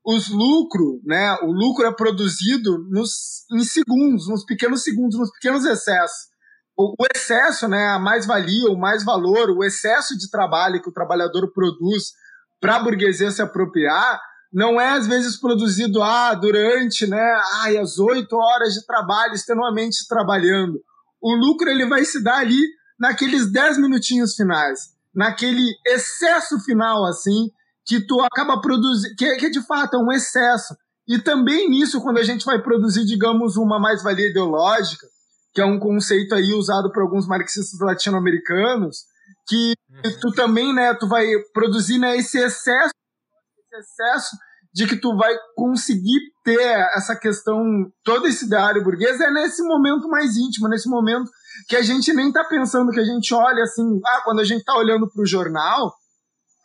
[0.05, 5.65] os lucros, né, o lucro é produzido nos, em segundos, nos pequenos segundos, nos pequenos
[5.65, 6.31] excessos.
[6.77, 10.93] O, o excesso, né, a mais-valia, o mais valor, o excesso de trabalho que o
[10.93, 12.13] trabalhador produz
[12.61, 14.21] para a burguesia se apropriar,
[14.53, 20.07] não é às vezes produzido ah, durante né, ai, as oito horas de trabalho, extenuamente
[20.07, 20.81] trabalhando.
[21.21, 22.61] O lucro ele vai se dar ali
[22.99, 27.51] naqueles dez minutinhos finais, naquele excesso final, assim,
[27.87, 30.77] que tu acaba produzindo, que, que de fato é um excesso.
[31.09, 35.07] E também nisso, quando a gente vai produzir, digamos, uma mais-valia ideológica,
[35.55, 39.05] que é um conceito aí usado por alguns marxistas latino-americanos,
[39.49, 40.21] que uhum.
[40.21, 42.93] tu também, né, tu vai produzir né, esse excesso
[43.77, 44.37] excesso
[44.75, 46.61] de que tu vai conseguir ter
[46.97, 47.63] essa questão,
[48.03, 51.31] todo esse ideário burguês, é nesse momento mais íntimo, nesse momento
[51.69, 54.65] que a gente nem tá pensando, que a gente olha assim, ah, quando a gente
[54.65, 55.93] tá olhando pro jornal,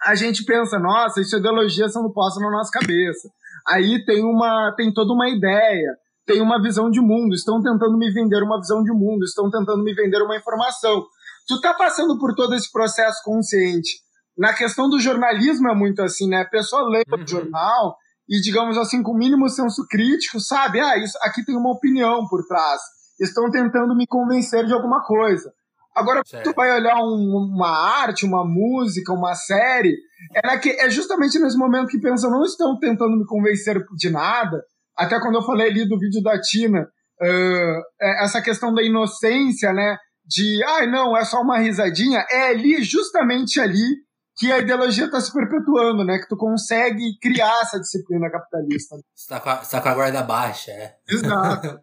[0.05, 3.29] a gente pensa, nossa, isso é ideologia sendo posta na nossa cabeça.
[3.67, 8.09] Aí tem uma, tem toda uma ideia, tem uma visão de mundo, estão tentando me
[8.11, 11.05] vender uma visão de mundo, estão tentando me vender uma informação.
[11.47, 14.06] Tu tá passando por todo esse processo consciente
[14.37, 16.41] na questão do jornalismo é muito assim, né?
[16.41, 17.23] A pessoa lê uhum.
[17.23, 17.97] o jornal
[18.29, 20.79] e, digamos assim, com o mínimo senso crítico, sabe?
[20.79, 22.81] Ah, isso aqui tem uma opinião por trás.
[23.19, 25.51] Estão tentando me convencer de alguma coisa.
[25.95, 27.69] Agora, quando tu vai olhar um, uma
[28.03, 29.97] arte, uma música, uma série,
[30.43, 34.61] é, que, é justamente nesse momento que pensam, não estão tentando me convencer de nada.
[34.95, 37.81] Até quando eu falei ali do vídeo da Tina, uh,
[38.21, 39.97] essa questão da inocência, né?
[40.23, 42.23] De, ai, ah, não, é só uma risadinha.
[42.29, 43.95] É ali, justamente ali,
[44.37, 46.19] que a ideologia está se perpetuando, né?
[46.19, 48.95] Que tu consegue criar essa disciplina capitalista.
[49.15, 50.95] Você tá com a, tá com a guarda baixa, é.
[51.09, 51.81] Exato.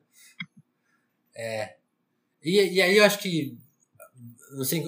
[1.35, 1.77] é.
[2.41, 3.59] E, e aí eu acho que.
[4.53, 4.85] Não sei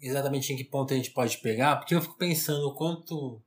[0.00, 3.40] exatamente em que ponto a gente pode pegar, porque eu fico pensando o quanto.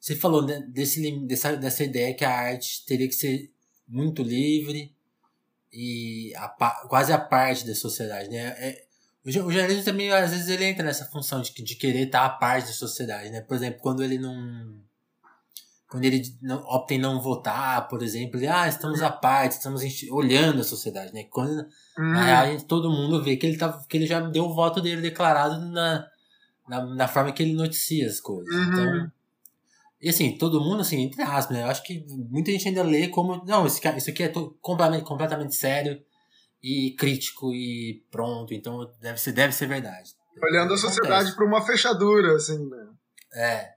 [0.00, 3.50] Você falou né, desse, dessa, dessa ideia que a arte teria que ser
[3.86, 4.94] muito livre
[5.72, 6.48] e a,
[6.88, 8.54] quase a parte da sociedade, né?
[8.58, 8.83] É,
[9.24, 12.66] o jornalismo também, às vezes, ele entra nessa função de, de querer estar à parte
[12.66, 13.40] da sociedade, né?
[13.40, 14.84] Por exemplo, quando ele não.
[15.88, 19.80] Quando ele não, opta em não votar, por exemplo, ele, ah, estamos à parte, estamos
[20.10, 21.24] olhando a sociedade, né?
[21.30, 21.60] Quando,
[21.98, 22.12] hum.
[22.12, 24.80] na real, gente, todo mundo vê que ele, tá, que ele já deu o voto
[24.80, 26.04] dele declarado na,
[26.68, 28.52] na, na forma que ele noticia as coisas.
[28.52, 28.62] Uhum.
[28.64, 29.12] Então.
[30.02, 31.62] E assim, todo mundo, assim, entre aspas, né?
[31.62, 33.42] Eu acho que muita gente ainda lê como.
[33.46, 34.28] Não, isso aqui é
[34.60, 36.02] completamente, completamente sério
[36.64, 38.54] e crítico e pronto.
[38.54, 40.16] Então deve ser, deve ser verdade.
[40.42, 42.88] Olhando a sociedade para uma fechadura, assim, né?
[43.34, 43.74] É.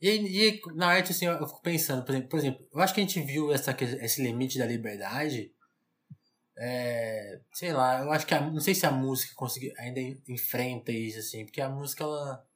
[0.00, 3.00] E, e, na arte, assim, eu fico pensando, por exemplo, por exemplo, eu acho que
[3.00, 5.52] a gente viu essa, esse limite da liberdade.
[6.56, 10.92] É, sei lá, eu acho que a, não sei se a música conseguiu, ainda enfrenta
[10.92, 12.46] isso, assim, porque a música, ela.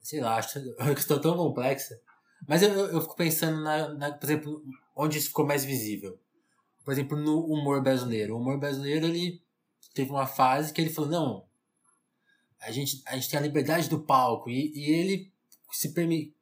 [0.00, 2.00] Sei lá, acho que é questão tão complexa.
[2.46, 4.62] Mas eu, eu, eu fico pensando, na, na, por exemplo,
[4.94, 6.18] onde isso ficou mais visível
[6.84, 8.34] por exemplo, no humor brasileiro.
[8.34, 9.42] O humor brasileiro, ele
[9.94, 11.44] teve uma fase que ele falou, não,
[12.60, 14.50] a gente, a gente tem a liberdade do palco.
[14.50, 15.32] E, e ele
[15.72, 15.92] se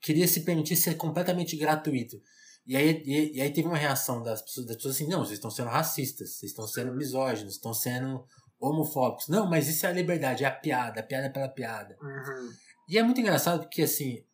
[0.00, 2.20] queria se permitir ser completamente gratuito.
[2.66, 5.38] E aí, e, e, aí teve uma reação das pessoas, das pessoas assim, não, vocês
[5.38, 8.24] estão sendo racistas, vocês estão sendo misóginos, estão sendo
[8.60, 9.28] homofóbicos.
[9.28, 11.96] Não, mas isso é a liberdade, é a piada, a piada é pela piada.
[12.00, 12.52] Uhum.
[12.88, 14.24] E é muito engraçado porque, assim,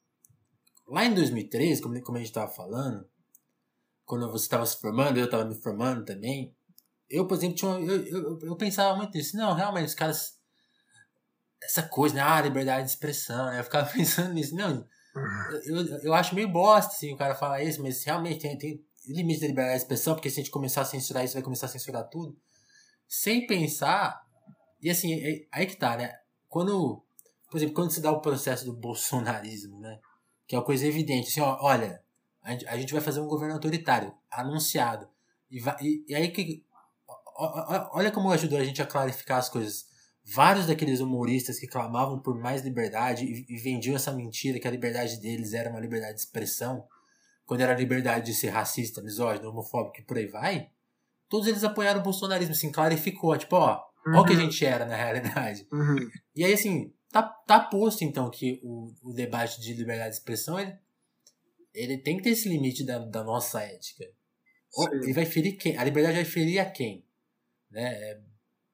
[0.87, 3.09] lá em 2013, como, como a gente estava falando,
[4.09, 6.57] quando você estava se formando, eu estava me formando também,
[7.11, 9.37] eu, por exemplo, tinha uma, eu, eu, eu pensava muito nisso.
[9.37, 10.39] Não, realmente, os caras.
[11.63, 12.23] Essa coisa, né?
[12.23, 13.61] Ah, liberdade de expressão, né?
[13.61, 14.55] Eu ficava pensando nisso.
[14.55, 14.87] Não,
[15.65, 19.41] eu, eu acho meio bosta, assim, o cara falar isso, mas realmente tem, tem limite
[19.41, 21.71] da liberdade de expressão, porque se a gente começar a censurar isso, vai começar a
[21.71, 22.37] censurar tudo.
[23.07, 24.23] Sem pensar.
[24.81, 26.15] E assim, é, aí que tá, né?
[26.49, 27.05] Quando.
[27.51, 29.99] Por exemplo, quando se dá o processo do bolsonarismo, né?
[30.47, 32.03] Que é uma coisa evidente, assim, ó, olha,
[32.67, 35.09] a gente vai fazer um governo autoritário, anunciado.
[35.51, 36.65] E, vai, e, e aí que.
[37.93, 39.87] Olha como ajudou a gente a clarificar as coisas.
[40.25, 44.71] Vários daqueles humoristas que clamavam por mais liberdade e, e vendiam essa mentira que a
[44.71, 46.87] liberdade deles era uma liberdade de expressão,
[47.47, 50.69] quando era a liberdade de ser racista, misógino, homofóbico e por aí vai,
[51.29, 54.17] todos eles apoiaram o bolsonarismo, assim, clarificou, tipo, ó, uhum.
[54.17, 54.43] ó o que a uhum.
[54.43, 55.67] gente era na realidade.
[55.73, 55.97] Uhum.
[56.35, 60.59] E aí, assim, tá, tá posto, então, que o, o debate de liberdade de expressão,
[60.59, 60.75] ele,
[61.75, 64.05] ele tem que ter esse limite da, da nossa ética.
[64.71, 64.89] Sim.
[65.03, 65.77] Ele vai ferir quem?
[65.77, 67.05] A liberdade vai ferir a quem?
[67.71, 67.83] Né?
[67.83, 68.21] É,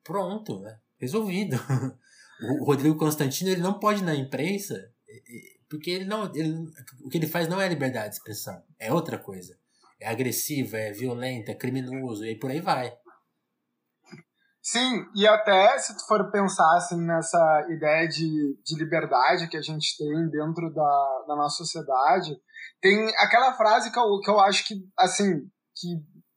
[0.03, 0.79] pronto, né?
[0.99, 1.57] Resolvido.
[2.61, 4.93] o Rodrigo Constantino, ele não pode ir na imprensa,
[5.69, 6.55] porque ele não, ele,
[7.03, 9.57] o que ele faz não é liberdade de expressão, é outra coisa.
[10.01, 12.97] É agressiva, é violenta, é criminoso, e por aí vai.
[14.61, 19.63] Sim, e até se tu for pensar assim, nessa ideia de, de liberdade que a
[19.63, 22.35] gente tem dentro da, da nossa sociedade,
[22.85, 25.41] tem aquela frase que eu, que eu acho que, assim,
[25.75, 25.89] que,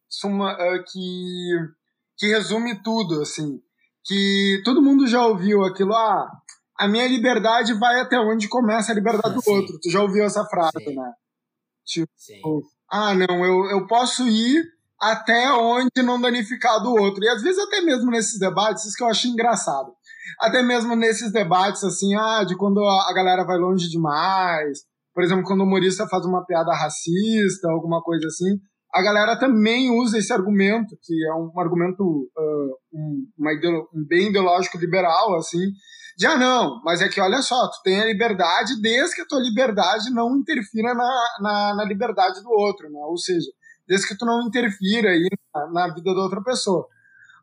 [0.09, 1.51] suma, uh, que,
[2.17, 3.59] que resume tudo, assim,
[4.05, 6.31] que todo mundo já ouviu aquilo, ah,
[6.79, 9.51] a minha liberdade vai até onde começa a liberdade ah, do sim.
[9.51, 9.77] outro.
[9.81, 10.95] Tu já ouviu essa frase, sim.
[10.95, 11.11] né?
[11.85, 12.39] Tipo, sim.
[12.89, 14.63] ah, não, eu, eu posso ir
[15.01, 17.21] até onde não danificar do outro.
[17.25, 19.93] E às vezes até mesmo nesses debates, isso que eu acho engraçado.
[20.39, 24.87] Até mesmo nesses debates, assim, ah, de quando a galera vai longe demais,
[25.17, 28.59] por exemplo, quando o humorista faz uma piada racista, alguma coisa assim,
[28.93, 33.25] a galera também usa esse argumento, que é um argumento, uh, um,
[33.95, 35.71] um bem ideológico liberal, assim,
[36.15, 39.25] de, ah, não, mas é que olha só, tu tem a liberdade desde que a
[39.25, 41.09] tua liberdade não interfira na,
[41.41, 42.99] na, na liberdade do outro, né?
[43.07, 43.49] Ou seja,
[43.87, 46.85] desde que tu não interfira aí na, na vida da outra pessoa.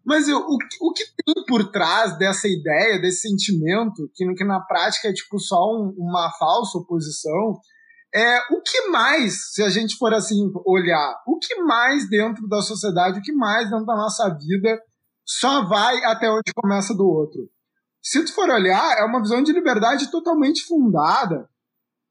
[0.05, 4.61] Mas eu, o, o que tem por trás dessa ideia, desse sentimento, que, que na
[4.61, 7.59] prática é tipo só um, uma falsa oposição,
[8.15, 12.61] é o que mais, se a gente for assim olhar, o que mais dentro da
[12.61, 14.81] sociedade, o que mais dentro da nossa vida
[15.27, 17.49] só vai até onde começa do outro.
[18.03, 21.49] Se tu for olhar, é uma visão de liberdade totalmente fundada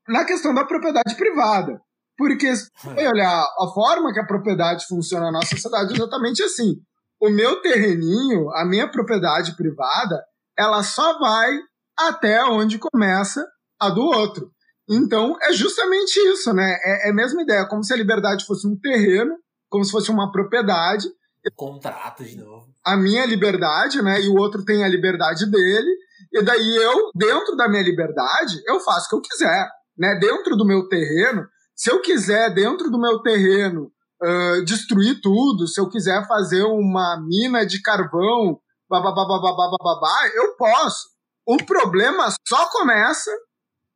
[0.07, 1.79] na questão da propriedade privada.
[2.17, 3.09] Porque se você é.
[3.09, 6.81] olhar a forma que a propriedade funciona na nossa sociedade, é exatamente assim.
[7.23, 10.21] O meu terreninho, a minha propriedade privada,
[10.59, 11.57] ela só vai
[11.97, 13.47] até onde começa
[13.79, 14.51] a do outro.
[14.89, 16.77] Então, é justamente isso, né?
[16.83, 19.37] É, é a mesma ideia, como se a liberdade fosse um terreno,
[19.69, 21.07] como se fosse uma propriedade.
[21.55, 22.67] Contrato de novo.
[22.85, 24.19] A minha liberdade, né?
[24.19, 25.95] E o outro tem a liberdade dele.
[26.29, 29.69] E daí eu, dentro da minha liberdade, eu faço o que eu quiser.
[29.97, 30.19] Né?
[30.19, 33.92] Dentro do meu terreno, se eu quiser, dentro do meu terreno,
[34.23, 38.59] uh, destruir tudo, se eu quiser fazer uma mina de carvão,
[38.89, 41.09] babá, eu posso.
[41.45, 43.31] O problema só começa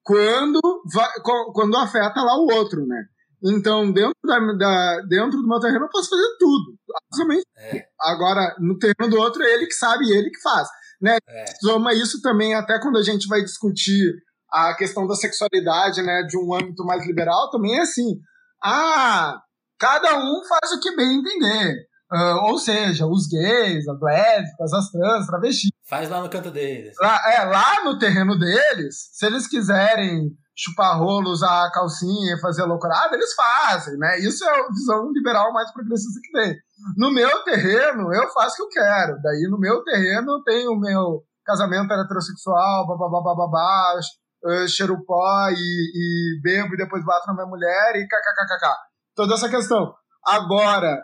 [0.03, 0.59] quando,
[0.93, 1.09] vai,
[1.53, 3.05] quando afeta lá o outro, né?
[3.43, 6.75] Então, dentro, da, da, dentro do meu terreno, eu posso fazer tudo.
[7.03, 7.45] Absolutamente.
[7.57, 7.85] É.
[8.01, 10.67] Agora, no terreno do outro, é ele que sabe e ele que faz.
[10.99, 11.17] Né?
[11.27, 11.45] É.
[11.61, 14.15] Soma isso também, até quando a gente vai discutir
[14.51, 18.19] a questão da sexualidade, né, de um âmbito mais liberal, também é assim.
[18.63, 19.39] Ah,
[19.79, 21.87] cada um faz o que bem entender.
[22.11, 25.69] Uh, ou seja, os gays, as lésbicas, as trans, travestis.
[25.89, 26.95] Faz lá no canto deles.
[27.01, 32.63] Lá, é, lá no terreno deles, se eles quiserem chupar rolo, usar calcinha e fazer
[32.63, 34.19] loucurada, eles fazem, né?
[34.19, 36.55] Isso é a visão liberal mais progressista que tem.
[36.95, 39.21] No meu terreno, eu faço o que eu quero.
[39.21, 43.99] Daí, no meu terreno, eu tenho o meu casamento heterossexual, babá, babá,
[44.45, 48.87] uh, cheiro pó e, e bebo e depois bato na minha mulher e kkkk.
[49.17, 49.95] Toda essa questão.
[50.23, 51.01] Agora,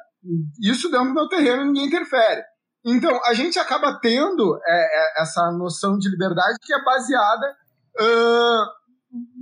[0.61, 2.43] isso dentro do terreno ninguém interfere.
[2.85, 7.55] Então, a gente acaba tendo é, é, essa noção de liberdade que é baseada
[7.99, 8.65] uh,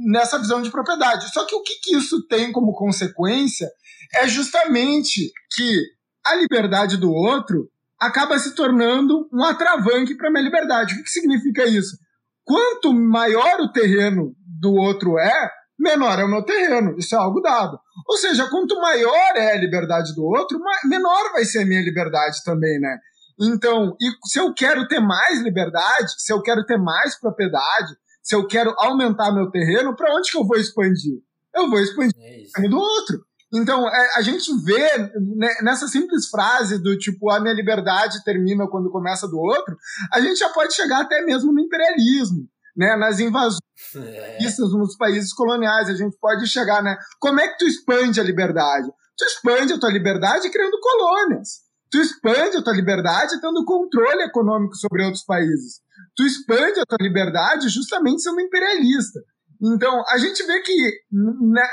[0.09, 1.33] nessa visão de propriedade.
[1.33, 3.69] Só que o que, que isso tem como consequência
[4.15, 5.81] é justamente que
[6.25, 7.69] a liberdade do outro
[7.99, 10.93] acaba se tornando um atravanque para a minha liberdade.
[10.93, 11.97] O que, que significa isso?
[12.45, 15.51] Quanto maior o terreno do outro é,
[15.81, 16.95] menor é o meu terreno.
[16.97, 17.79] Isso é algo dado.
[18.07, 22.43] Ou seja, quanto maior é a liberdade do outro, menor vai ser a minha liberdade
[22.45, 22.97] também, né?
[23.39, 28.45] Então, se eu quero ter mais liberdade, se eu quero ter mais propriedade, se eu
[28.45, 31.19] quero aumentar meu terreno, para onde que eu vou expandir?
[31.53, 33.25] Eu vou expandir é o terreno do outro.
[33.53, 34.97] Então, é, a gente vê
[35.35, 39.75] né, nessa simples frase do tipo, a minha liberdade termina quando começa do outro,
[40.13, 43.59] a gente já pode chegar até mesmo no imperialismo, né, nas invasões
[43.95, 44.37] é.
[44.77, 45.89] nos países coloniais.
[45.89, 46.95] A gente pode chegar, né?
[47.19, 48.89] Como é que tu expande a liberdade?
[49.17, 51.61] Tu expande a tua liberdade criando colônias.
[51.91, 55.81] Tu expande a tua liberdade tendo controle econômico sobre outros países.
[56.15, 59.19] Tu expande a tua liberdade justamente sendo imperialista.
[59.61, 60.91] Então, a gente vê que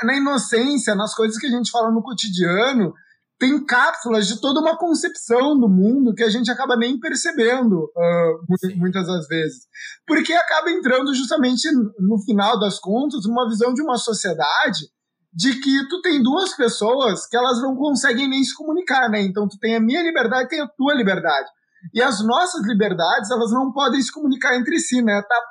[0.03, 2.93] na, inocência, nas coisas que a gente fala no cotidiano,
[3.39, 8.75] tem cápsulas de toda uma concepção do mundo que a gente acaba nem percebendo uh,
[8.75, 9.65] muitas das vezes.
[10.05, 11.69] Porque acaba entrando justamente,
[11.99, 14.89] no final das contas, uma visão de uma sociedade
[15.33, 19.21] de que tu tem duas pessoas que elas não conseguem nem se comunicar, né?
[19.21, 21.47] Então tu tem a minha liberdade e tem a tua liberdade.
[21.93, 25.21] E as nossas liberdades, elas não podem se comunicar entre si, né?
[25.21, 25.41] Tá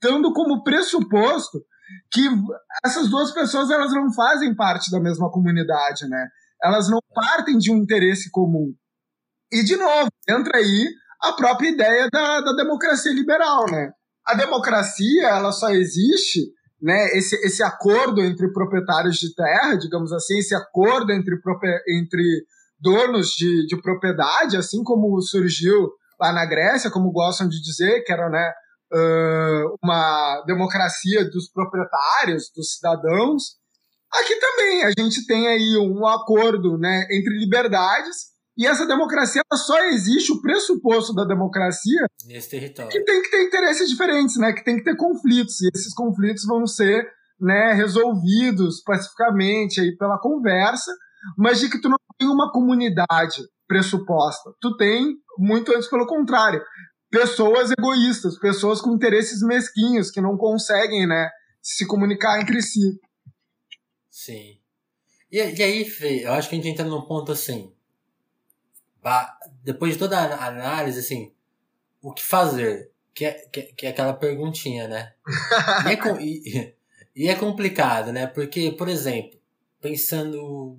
[0.00, 1.58] dando como pressuposto
[2.10, 2.28] que
[2.84, 6.28] essas duas pessoas elas não fazem parte da mesma comunidade, né?
[6.62, 8.72] Elas não partem de um interesse comum.
[9.50, 10.88] E, de novo, entra aí
[11.22, 13.92] a própria ideia da, da democracia liberal, né?
[14.26, 16.40] A democracia, ela só existe,
[16.80, 17.16] né?
[17.16, 21.34] Esse, esse acordo entre proprietários de terra, digamos assim, esse acordo entre,
[21.88, 22.44] entre
[22.80, 25.90] donos de, de propriedade, assim como surgiu
[26.20, 28.52] lá na Grécia, como gostam de dizer, que era, né?
[29.82, 33.56] Uma democracia dos proprietários, dos cidadãos.
[34.14, 39.82] Aqui também a gente tem aí um acordo né, entre liberdades e essa democracia só
[39.86, 42.90] existe, o pressuposto da democracia nesse território.
[42.90, 44.52] Que tem que ter interesses diferentes, né?
[44.52, 45.60] Que tem que ter conflitos.
[45.62, 47.08] E esses conflitos vão ser
[47.40, 50.92] né, resolvidos pacificamente aí pela conversa,
[51.36, 54.52] mas de que tu não tem uma comunidade pressuposta.
[54.60, 56.62] Tu tem, muito antes pelo contrário,
[57.10, 61.30] pessoas egoístas, pessoas com interesses mesquinhos, que não conseguem né,
[61.62, 62.98] se comunicar entre si.
[64.12, 64.60] Sim.
[65.28, 67.72] E, e aí, Fê, eu acho que a gente entra num ponto assim
[69.62, 71.32] depois de toda a análise, assim,
[72.00, 72.90] o que fazer?
[73.14, 75.12] Que é, que, que é aquela perguntinha, né?
[75.84, 76.74] e, é e,
[77.24, 78.26] e, é complicado, né?
[78.26, 79.38] Porque, por exemplo,
[79.80, 80.78] pensando.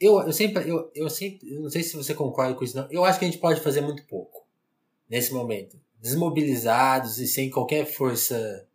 [0.00, 0.68] Eu, eu sempre.
[0.68, 1.54] Eu, eu sempre.
[1.54, 2.86] Eu não sei se você concorda com isso, não.
[2.90, 4.46] Eu acho que a gente pode fazer muito pouco
[5.08, 5.80] nesse momento.
[6.00, 8.66] Desmobilizados e sem qualquer força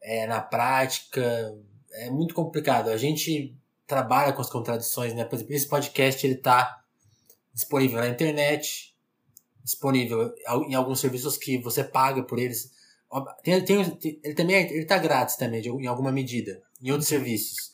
[0.00, 1.58] é, na prática.
[1.94, 2.88] É muito complicado.
[2.88, 5.24] A gente trabalha com as contradições, né?
[5.24, 6.82] Por exemplo, esse podcast ele tá
[7.52, 8.94] disponível na internet,
[9.62, 10.34] disponível
[10.68, 12.72] em alguns serviços que você paga por eles.
[13.42, 17.08] Tem, tem, ele também é, ele tá grátis também, de, em alguma medida, em outros
[17.08, 17.72] serviços.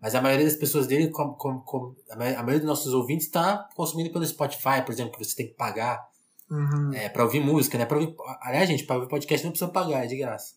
[0.00, 3.68] Mas a maioria das pessoas dele, com, com, com a maioria dos nossos ouvintes, está
[3.76, 6.08] consumindo pelo Spotify, por exemplo, que você tem que pagar
[6.50, 6.92] uhum.
[6.94, 7.84] é, para ouvir música, né?
[7.84, 10.54] Pra ouvir, aliás, gente, para ouvir podcast não precisa pagar, é de graça.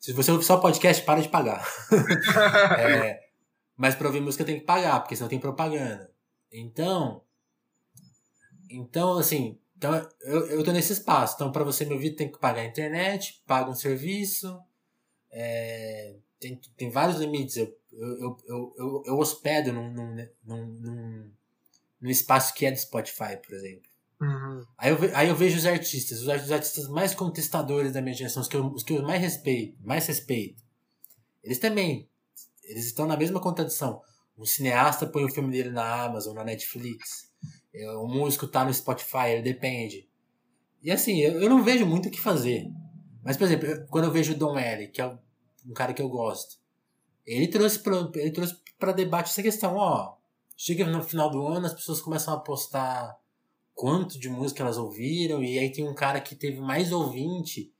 [0.00, 1.66] Se você ouvir só podcast, para de pagar.
[2.78, 3.20] é,
[3.76, 6.10] mas para ouvir música tem que pagar, porque senão tem propaganda.
[6.50, 7.22] Então,
[8.70, 11.34] então, assim, então eu, eu tô nesse espaço.
[11.36, 14.60] Então, para você me ouvir, tem que pagar a internet, paga um serviço.
[15.30, 17.56] É, tem, tem vários limites.
[17.56, 21.30] Eu, eu, eu, eu, eu hospedo num, num, num, num,
[22.00, 23.87] num espaço que é do Spotify, por exemplo.
[24.20, 24.64] Uhum.
[24.76, 28.48] Aí, eu, aí eu vejo os artistas, os artistas mais contestadores da minha geração, os
[28.48, 30.62] que eu, os que eu mais respeito, mais respeito.
[31.42, 32.08] Eles também,
[32.64, 34.02] eles estão na mesma contradição.
[34.36, 37.30] Um cineasta põe o filme dele na Amazon, na Netflix.
[37.72, 40.08] É, o músico tá no Spotify, ele depende.
[40.82, 42.66] E assim, eu, eu não vejo muito o que fazer.
[43.22, 45.18] Mas, por exemplo, eu, quando eu vejo o Dom L, que é
[45.66, 46.56] um cara que eu gosto,
[47.26, 50.16] ele trouxe pra, ele trouxe para debate essa questão, ó.
[50.56, 53.16] Chega no final do ano, as pessoas começam a postar
[53.78, 57.72] quanto de música elas ouviram, e aí tem um cara que teve mais ouvinte.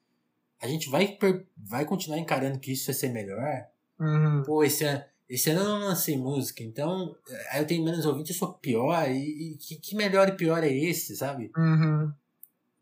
[0.63, 1.19] A gente vai,
[1.57, 3.67] vai continuar encarando que isso vai ser melhor?
[3.99, 4.45] Uhum.
[4.47, 8.07] Pô, esse ano esse ano eu não lancei música, então eh, aí eu tenho menos
[8.07, 9.11] ouvintes, eu sou pior.
[9.11, 11.51] E, e que, que, melhor e pior é esse, sabe?
[11.55, 12.11] Uhum.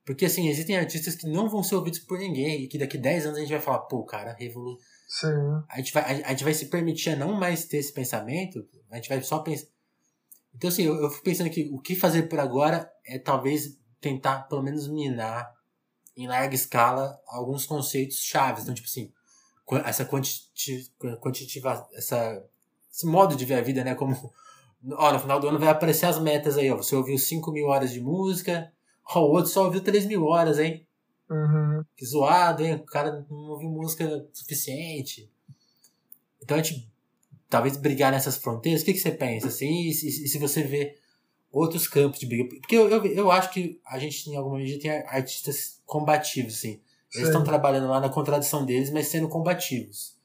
[0.04, 3.26] Porque assim, existem artistas que não vão ser ouvidos por ninguém e que daqui 10
[3.26, 4.78] anos a gente vai falar, pô, cara, revolu...
[5.08, 5.26] Sim.
[5.68, 8.64] A gente, vai, a, a, gente vai se permitir a não mais ter esse pensamento,
[8.90, 9.66] a gente vai só pensar.
[10.56, 14.48] Então, assim, eu, eu fico pensando que o que fazer por agora é talvez tentar,
[14.48, 15.54] pelo menos, minar
[16.16, 18.62] em larga escala alguns conceitos chaves.
[18.62, 19.12] Então, tipo assim,
[19.84, 22.42] essa quantitativa, essa,
[22.90, 23.94] esse modo de ver a vida, né?
[23.94, 24.32] Como,
[24.92, 26.76] ó, no final do ano vai aparecer as metas aí, ó.
[26.76, 28.72] Você ouviu 5 mil horas de música,
[29.04, 30.86] ó, o outro só ouviu 3 mil horas, hein?
[31.28, 31.84] Uhum.
[31.94, 32.76] Que zoado, hein?
[32.76, 35.30] O cara não ouviu música suficiente.
[36.40, 36.90] Então a gente
[37.48, 39.48] talvez brigar nessas fronteiras, o que, que você pensa?
[39.48, 40.96] Assim, e, e, e se você vê
[41.50, 42.48] outros campos de briga?
[42.60, 46.80] Porque eu, eu, eu acho que a gente, em alguma medida, tem artistas combativos, assim.
[47.14, 50.16] Eles estão trabalhando lá na contradição deles, mas sendo combativos.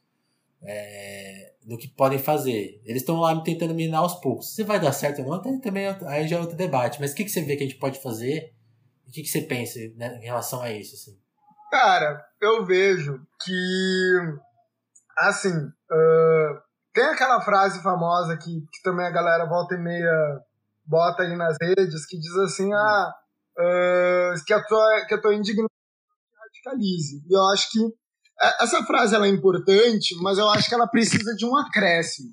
[0.64, 2.82] É, no que podem fazer.
[2.86, 4.54] Eles estão lá tentando minar aos poucos.
[4.54, 7.00] Se vai dar certo ou não, também é aí já é outro debate.
[7.00, 8.54] Mas o que, que você vê que a gente pode fazer?
[9.08, 10.96] O que, que você pensa né, em relação a isso?
[10.96, 11.18] Assim?
[11.70, 14.18] Cara, eu vejo que,
[15.18, 16.62] assim, uh,
[16.94, 20.42] tem aquela frase famosa que, que também a galera volta e meia
[20.86, 23.14] bota aí nas redes, que diz assim, ah,
[23.58, 25.70] uh, que, a tua, que a tua indignação
[26.38, 27.24] radicalize.
[27.30, 27.80] E eu acho que
[28.42, 32.30] é, essa frase ela é importante, mas eu acho que ela precisa de um acréscimo,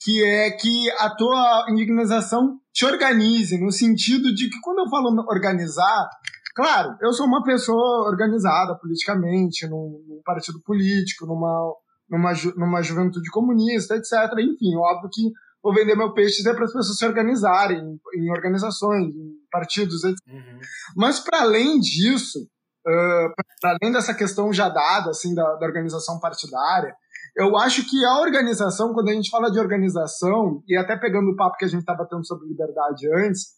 [0.00, 5.08] que é que a tua indignação te organize, no sentido de que quando eu falo
[5.28, 6.08] organizar,
[6.54, 11.74] claro, eu sou uma pessoa organizada politicamente, num, num partido político, numa
[12.08, 14.12] numa, ju, numa juventude comunista, etc.
[14.38, 15.22] Enfim, óbvio que
[15.62, 20.18] vou vender meu peixe é para as pessoas se organizarem em, organizações, em partidos, etc.
[20.28, 20.60] Uhum.
[20.96, 22.38] Mas para além disso,
[22.86, 26.94] uh, para além dessa questão já dada assim da, da organização partidária,
[27.36, 31.36] eu acho que a organização, quando a gente fala de organização, e até pegando o
[31.36, 33.48] papo que a gente estava tendo sobre liberdade antes,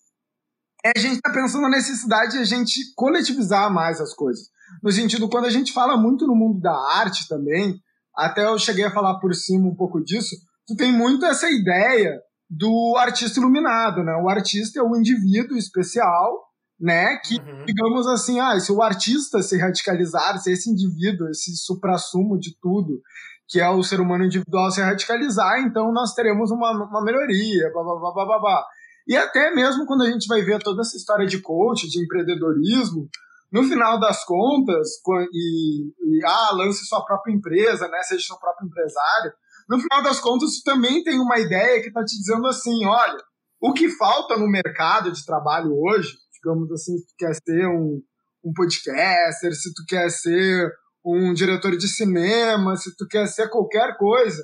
[0.85, 4.49] é a gente está pensando na necessidade de a gente coletivizar mais as coisas.
[4.83, 7.81] No sentido, quando a gente fala muito no mundo da arte também,
[8.19, 10.35] até eu cheguei a falar por cima um pouco disso,
[10.67, 14.15] tu tem muito essa ideia do artista iluminado, né?
[14.17, 16.45] O artista é o indivíduo especial,
[16.81, 17.17] né?
[17.25, 17.65] Que, uhum.
[17.65, 23.01] digamos assim, ah, se o artista se radicalizar, se esse indivíduo, esse suprassumo de tudo,
[23.49, 27.83] que é o ser humano individual se radicalizar, então nós teremos uma, uma melhoria, blá,
[27.83, 28.65] blá, blá, blá, blá.
[29.07, 33.09] E até mesmo quando a gente vai ver toda essa história de coach, de empreendedorismo,
[33.51, 34.89] no final das contas,
[35.33, 39.33] e, e ah, lance sua própria empresa, né, seja seu próprio empresário,
[39.69, 43.19] no final das contas, também tem uma ideia que está te dizendo assim, olha,
[43.61, 48.01] o que falta no mercado de trabalho hoje, digamos assim, se tu quer ser um,
[48.45, 50.73] um podcaster, se tu quer ser
[51.05, 54.43] um diretor de cinema, se tu quer ser qualquer coisa,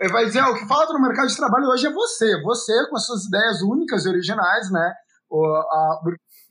[0.00, 2.88] ele vai dizer, ah, o que falta no mercado de trabalho hoje é você, você
[2.90, 4.92] com as suas ideias únicas e originais, né?
[5.30, 6.00] O, a,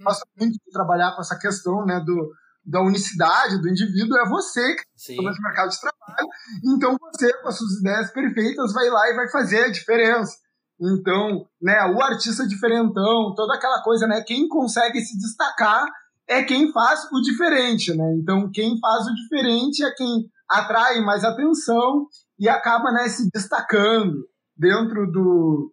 [0.04, 2.32] gosta muito de trabalhar com essa questão, né, do,
[2.66, 6.28] da unicidade do indivíduo, é você que está no mercado de trabalho.
[6.66, 10.36] Então você, com as suas ideias perfeitas, vai lá e vai fazer a diferença.
[10.80, 15.86] Então, né, o artista diferentão, toda aquela coisa, né, quem consegue se destacar
[16.28, 18.16] é quem faz o diferente, né?
[18.20, 22.08] Então, quem faz o diferente é quem atrai mais atenção
[22.40, 24.28] e acaba né, se destacando
[24.58, 25.72] dentro do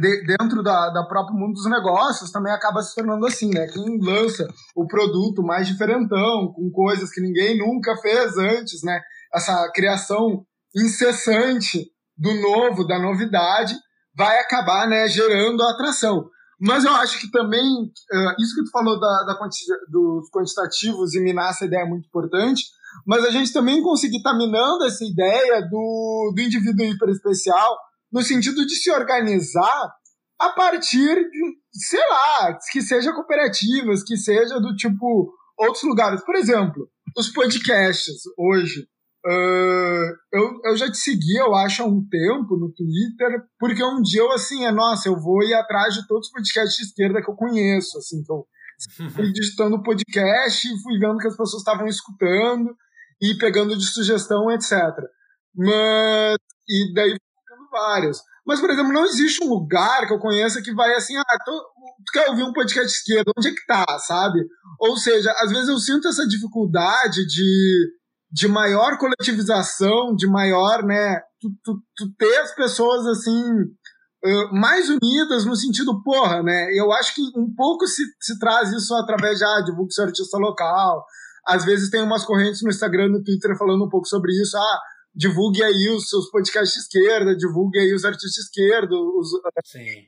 [0.00, 3.66] de, dentro da, da próprio mundo dos negócios também acaba se tornando assim, né?
[3.66, 9.00] Quem lança o produto mais diferentão, com coisas que ninguém nunca fez antes, né?
[9.34, 10.44] Essa criação
[10.74, 11.86] incessante
[12.16, 13.74] do novo, da novidade,
[14.16, 16.28] vai acabar né, gerando atração.
[16.58, 21.14] Mas eu acho que também, uh, isso que tu falou da, da quanti dos quantitativos
[21.14, 22.64] e minar essa ideia é muito importante,
[23.06, 27.76] mas a gente também conseguir estar tá minando essa ideia do, do indivíduo hiperespecial
[28.16, 29.92] no sentido de se organizar
[30.40, 36.24] a partir de, sei lá, que seja cooperativas, que seja do tipo outros lugares.
[36.24, 38.88] Por exemplo, os podcasts hoje.
[39.28, 44.00] Uh, eu, eu já te segui, eu acho, há um tempo no Twitter, porque um
[44.00, 47.20] dia eu, assim, é, nossa, eu vou ir atrás de todos os podcasts de esquerda
[47.20, 48.44] que eu conheço, assim, então
[49.10, 52.72] fui digitando podcast e fui vendo que as pessoas estavam escutando,
[53.20, 54.72] e pegando de sugestão, etc.
[55.56, 56.36] Mas,
[56.68, 57.16] e daí
[57.76, 58.18] várias.
[58.46, 61.52] Mas, por exemplo, não existe um lugar que eu conheça que vai assim, ah, tô,
[61.52, 64.46] tu quer ouvir um podcast esquerdo, onde é que tá, sabe?
[64.80, 67.90] Ou seja, às vezes eu sinto essa dificuldade de,
[68.30, 73.42] de maior coletivização, de maior, né, tu, tu, tu ter as pessoas assim,
[74.52, 78.94] mais unidas no sentido, porra, né, eu acho que um pouco se, se traz isso
[78.94, 81.04] através de, ah, divulgue seu artista local,
[81.46, 84.56] às vezes tem umas correntes no Instagram, no Twitter falando um pouco sobre isso.
[84.56, 84.80] Ah,
[85.16, 89.30] divulgue aí os seus podcasts de esquerda, divulgue aí os artistas de esquerda, os,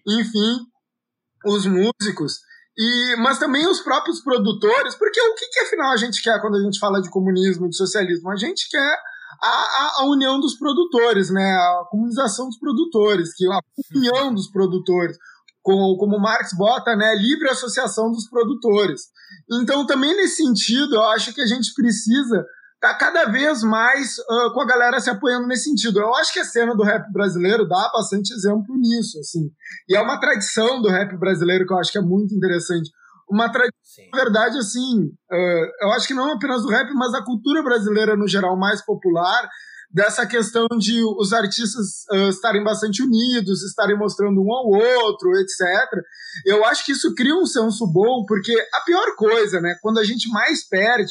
[0.07, 0.59] enfim,
[1.47, 2.41] os músicos.
[2.77, 6.57] E, mas também os próprios produtores, porque o que, que afinal a gente quer quando
[6.57, 8.31] a gente fala de comunismo, de socialismo?
[8.31, 8.99] A gente quer
[9.43, 11.43] a, a, união dos produtores, né?
[11.43, 13.61] A comunização dos produtores, que a
[13.95, 15.17] união dos produtores,
[15.63, 17.17] como, como Marx bota, né?
[17.17, 19.09] Livre associação dos produtores.
[19.51, 22.47] Então, também nesse sentido, eu acho que a gente precisa
[22.81, 26.01] tá cada vez mais uh, com a galera se apoiando nesse sentido.
[26.01, 29.51] Eu acho que a cena do rap brasileiro dá bastante exemplo nisso, assim.
[29.89, 32.91] E é uma tradição do rap brasileiro que eu acho que é muito interessante.
[33.29, 37.25] Uma tradição, na verdade, assim, uh, eu acho que não apenas do rap, mas da
[37.25, 39.49] cultura brasileira no geral mais popular,
[39.91, 46.03] dessa questão de os artistas uh, estarem bastante unidos, estarem mostrando um ao outro, etc.
[46.47, 50.05] Eu acho que isso cria um senso bom, porque a pior coisa, né, quando a
[50.05, 51.11] gente mais perde,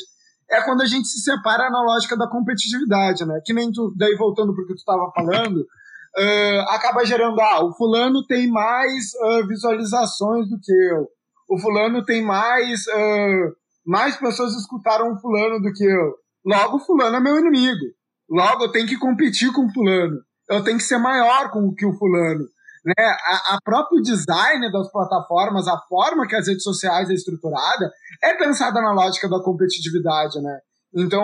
[0.49, 3.41] é quando a gente se separa na lógica da competitividade, né?
[3.45, 8.25] Que nem tu, daí voltando porque tu estava falando, uh, acaba gerando, ah, o fulano
[8.25, 11.07] tem mais uh, visualizações do que eu,
[11.49, 16.13] o fulano tem mais, uh, mais pessoas escutaram o fulano do que eu,
[16.45, 17.97] logo o fulano é meu inimigo.
[18.29, 20.19] Logo, eu tenho que competir com o fulano.
[20.49, 22.45] Eu tenho que ser maior com que o fulano.
[22.87, 22.93] Né?
[23.05, 27.91] A, a próprio design das plataformas, a forma que as redes sociais é estruturada,
[28.23, 30.59] é pensada na lógica da competitividade, né?
[30.95, 31.21] Então,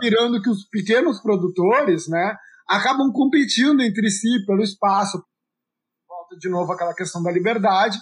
[0.00, 2.36] virando que os pequenos produtores, né,
[2.68, 5.20] acabam competindo entre si pelo espaço.
[6.08, 7.98] Volta de novo aquela questão da liberdade.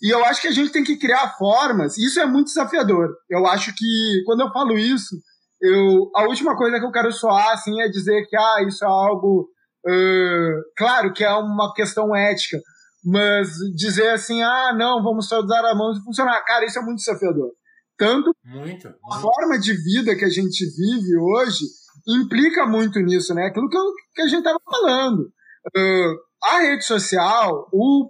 [0.00, 1.98] E eu acho que a gente tem que criar formas.
[1.98, 3.08] Isso é muito desafiador.
[3.28, 5.16] Eu acho que, quando eu falo isso,
[5.60, 8.88] eu, a última coisa que eu quero soar, assim, é dizer que, ah, isso é
[8.88, 9.48] algo,
[9.88, 12.60] uh, claro que é uma questão ética,
[13.04, 16.44] mas dizer assim, ah, não, vamos só usar a mão e funcionar.
[16.44, 17.50] Cara, isso é muito desafiador.
[17.96, 18.88] Tanto muito, muito.
[19.10, 21.64] a forma de vida que a gente vive hoje
[22.06, 23.46] implica muito nisso, né?
[23.46, 25.30] Aquilo que, eu, que a gente estava falando.
[25.76, 28.08] Uh, a rede social, o,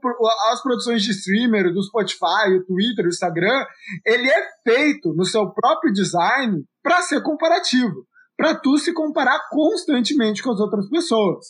[0.53, 3.65] as produções de streamer, do Spotify, o Twitter, o Instagram,
[4.05, 8.07] ele é feito no seu próprio design para ser comparativo,
[8.37, 11.47] para tu se comparar constantemente com as outras pessoas.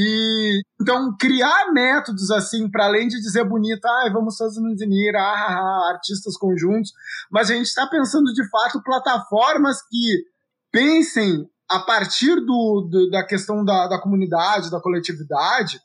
[0.00, 5.16] E então criar métodos assim, para além de dizer bonito, ah, vamos todos nos unir,
[5.16, 6.92] ah, ah, ah, artistas conjuntos,
[7.28, 10.22] mas a gente está pensando de fato plataformas que
[10.70, 15.80] pensem a partir do, do da questão da, da comunidade, da coletividade,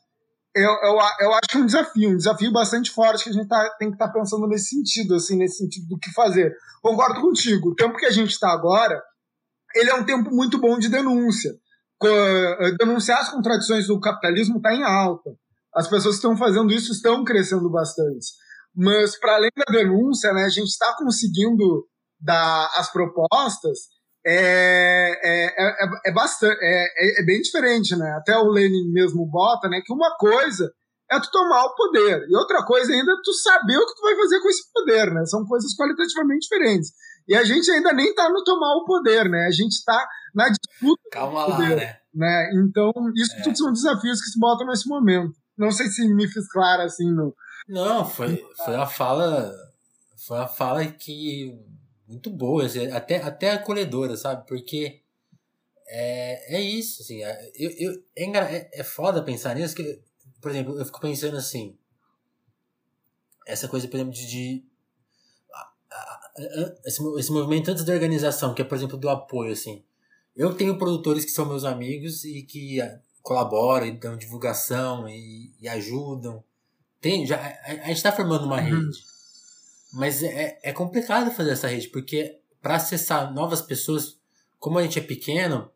[0.54, 3.88] eu, eu, eu acho um desafio, um desafio bastante forte que a gente tá, tem
[3.88, 6.54] que estar tá pensando nesse sentido, assim, nesse sentido do que fazer.
[6.80, 7.70] Concordo contigo.
[7.70, 9.02] O tempo que a gente está agora,
[9.74, 11.50] ele é um tempo muito bom de denúncia.
[12.06, 15.30] Eh, denunciar as contradições do capitalismo está em alta.
[15.74, 18.26] As pessoas que estão fazendo isso estão crescendo bastante.
[18.74, 21.86] Mas, para além da denúncia, né, a gente está conseguindo
[22.20, 23.78] dar as propostas
[24.26, 28.10] é, é, é, é, bastante, é, é, bem diferente, né?
[28.12, 29.82] Até o Lenin mesmo bota, né?
[29.84, 30.72] Que uma coisa
[31.10, 34.00] é tu tomar o poder e outra coisa ainda é tu saber o que tu
[34.00, 35.26] vai fazer com esse poder, né?
[35.26, 36.90] São coisas qualitativamente diferentes.
[37.28, 39.46] E a gente ainda nem tá no tomar o poder, né?
[39.46, 41.98] A gente tá na disputa Calma lá, poder, né?
[42.12, 42.50] né?
[42.54, 45.34] Então, isso tudo são desafios que se botam nesse momento.
[45.56, 47.34] Não sei se me fiz claro assim no...
[47.68, 49.54] Não, foi, foi a fala
[50.26, 51.58] foi a fala que
[52.08, 54.46] muito boa, assim, até, até acolhedora, sabe?
[54.46, 55.02] Porque
[55.86, 60.00] é, é isso, assim, é, eu, eu, é, é, é foda pensar nisso, que,
[60.40, 61.76] por exemplo, eu fico pensando assim,
[63.46, 64.64] essa coisa, por exemplo, de, de
[66.84, 69.84] esse, esse movimento antes da organização, que é, por exemplo, do apoio, assim,
[70.36, 75.52] eu tenho produtores que são meus amigos e que ah, colaboram, e dão divulgação e,
[75.60, 76.42] e ajudam.
[77.00, 78.86] Tem, já, a, a gente está formando uma uhum.
[78.86, 78.98] rede.
[79.92, 84.18] Mas é, é complicado fazer essa rede, porque para acessar novas pessoas,
[84.58, 85.70] como a gente é pequeno,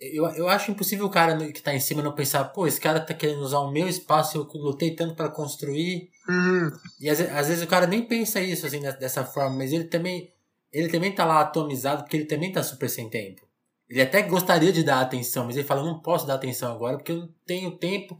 [0.00, 3.00] eu, eu acho impossível o cara que tá em cima não pensar, pô, esse cara
[3.00, 6.10] tá querendo usar o meu espaço, eu lutei tanto para construir.
[6.28, 6.72] Uhum.
[7.00, 10.31] E às, às, vezes o cara nem pensa isso assim dessa forma, mas ele também
[10.72, 13.46] ele também tá lá atomizado porque ele também tá super sem tempo.
[13.88, 17.12] Ele até gostaria de dar atenção, mas ele fala, não posso dar atenção agora porque
[17.12, 18.18] eu não tenho tempo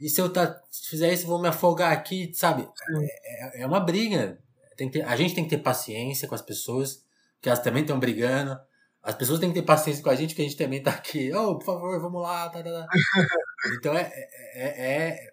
[0.00, 2.66] e se eu tá, se fizer isso, eu vou me afogar aqui, sabe?
[3.02, 4.38] É, é, é uma briga.
[4.74, 7.04] Ter, a gente tem que ter paciência com as pessoas,
[7.38, 8.58] que elas também estão brigando.
[9.02, 11.30] As pessoas têm que ter paciência com a gente, que a gente também tá aqui.
[11.34, 12.48] Oh, por favor, vamos lá.
[12.48, 12.86] Tá, tá, tá.
[13.76, 14.10] então é,
[14.54, 15.32] é, é,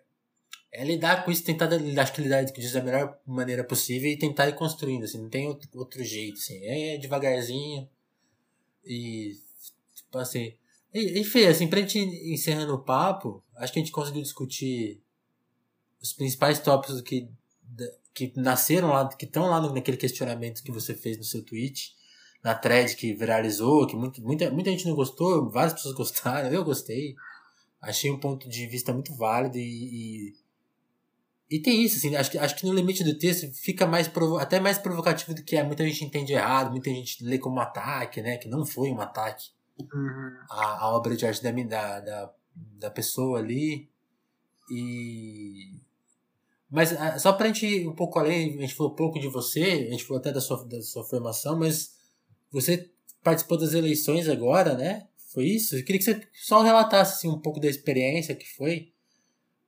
[0.78, 4.16] é, lidar com isso, tentar acho que lidar com isso da melhor maneira possível e
[4.16, 6.64] tentar ir construindo, assim, não tem outro, jeito, assim.
[6.64, 7.90] É devagarzinho.
[8.86, 9.36] E,
[9.96, 10.54] tipo assim,
[10.94, 15.02] e, e assim, pra gente encerrando o papo, acho que a gente conseguiu discutir
[16.00, 17.28] os principais tópicos que,
[18.14, 21.96] que nasceram lá, que estão lá naquele questionamento que você fez no seu tweet,
[22.44, 26.64] na thread que viralizou, que muito, muita, muita gente não gostou, várias pessoas gostaram, eu
[26.64, 27.16] gostei.
[27.82, 30.47] Achei um ponto de vista muito válido e, e,
[31.50, 34.38] e tem isso, assim, acho que, acho que no limite do texto fica mais provo
[34.38, 35.64] até mais provocativo do que é.
[35.64, 38.38] Muita gente entende errado, muita gente lê como um ataque, né?
[38.38, 39.46] Que não foi um ataque
[39.80, 40.38] uhum.
[40.50, 43.90] a, a, obra de arte da, da, da, da pessoa ali.
[44.70, 45.80] E.
[46.70, 49.88] Mas ah, só pra gente ir um pouco além, a gente falou pouco de você,
[49.88, 51.96] a gente falou até da sua, da sua formação, mas
[52.52, 52.92] você
[53.24, 55.08] participou das eleições agora, né?
[55.34, 55.78] Foi isso?
[55.78, 58.92] Eu queria que você só relatasse assim, um pouco da experiência que foi,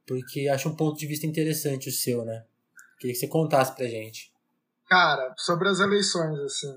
[0.10, 2.43] porque acho um ponto de vista interessante o seu, né?
[2.97, 4.34] Queria que você contasse pra gente.
[4.88, 6.74] Cara, sobre as eleições, assim,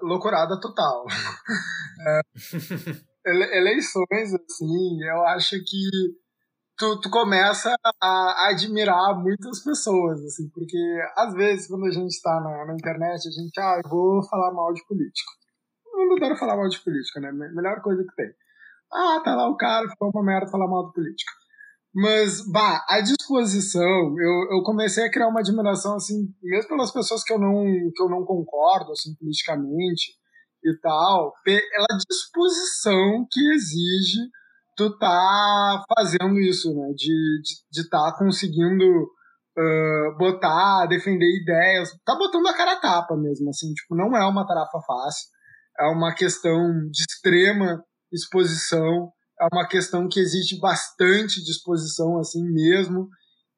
[0.00, 1.04] loucurada total.
[2.06, 5.90] é, eleições, assim, eu acho que
[6.78, 10.78] tu, tu começa a admirar muitas pessoas, assim, porque
[11.16, 14.54] às vezes quando a gente está na, na, internet, a gente, ah, eu vou falar
[14.54, 15.32] mal de político.
[15.94, 17.32] Eu não quero falar mal de política, né?
[17.32, 18.32] Melhor coisa que tem.
[18.92, 21.32] Ah, tá lá o cara, ficou uma merda falar mal de política.
[21.98, 27.24] Mas, bah, a disposição, eu, eu comecei a criar uma admiração, assim, mesmo pelas pessoas
[27.24, 30.12] que eu não, que eu não concordo, assim, politicamente
[30.62, 34.20] e tal, pela disposição que exige
[34.76, 36.92] tu tá fazendo isso, né?
[36.94, 42.80] De estar de, de tá conseguindo uh, botar, defender ideias, tá botando a cara a
[42.80, 45.28] tapa mesmo, assim, tipo, não é uma tarefa fácil,
[45.80, 47.82] é uma questão de extrema
[48.12, 49.10] exposição,
[49.40, 53.08] é uma questão que exige bastante disposição assim mesmo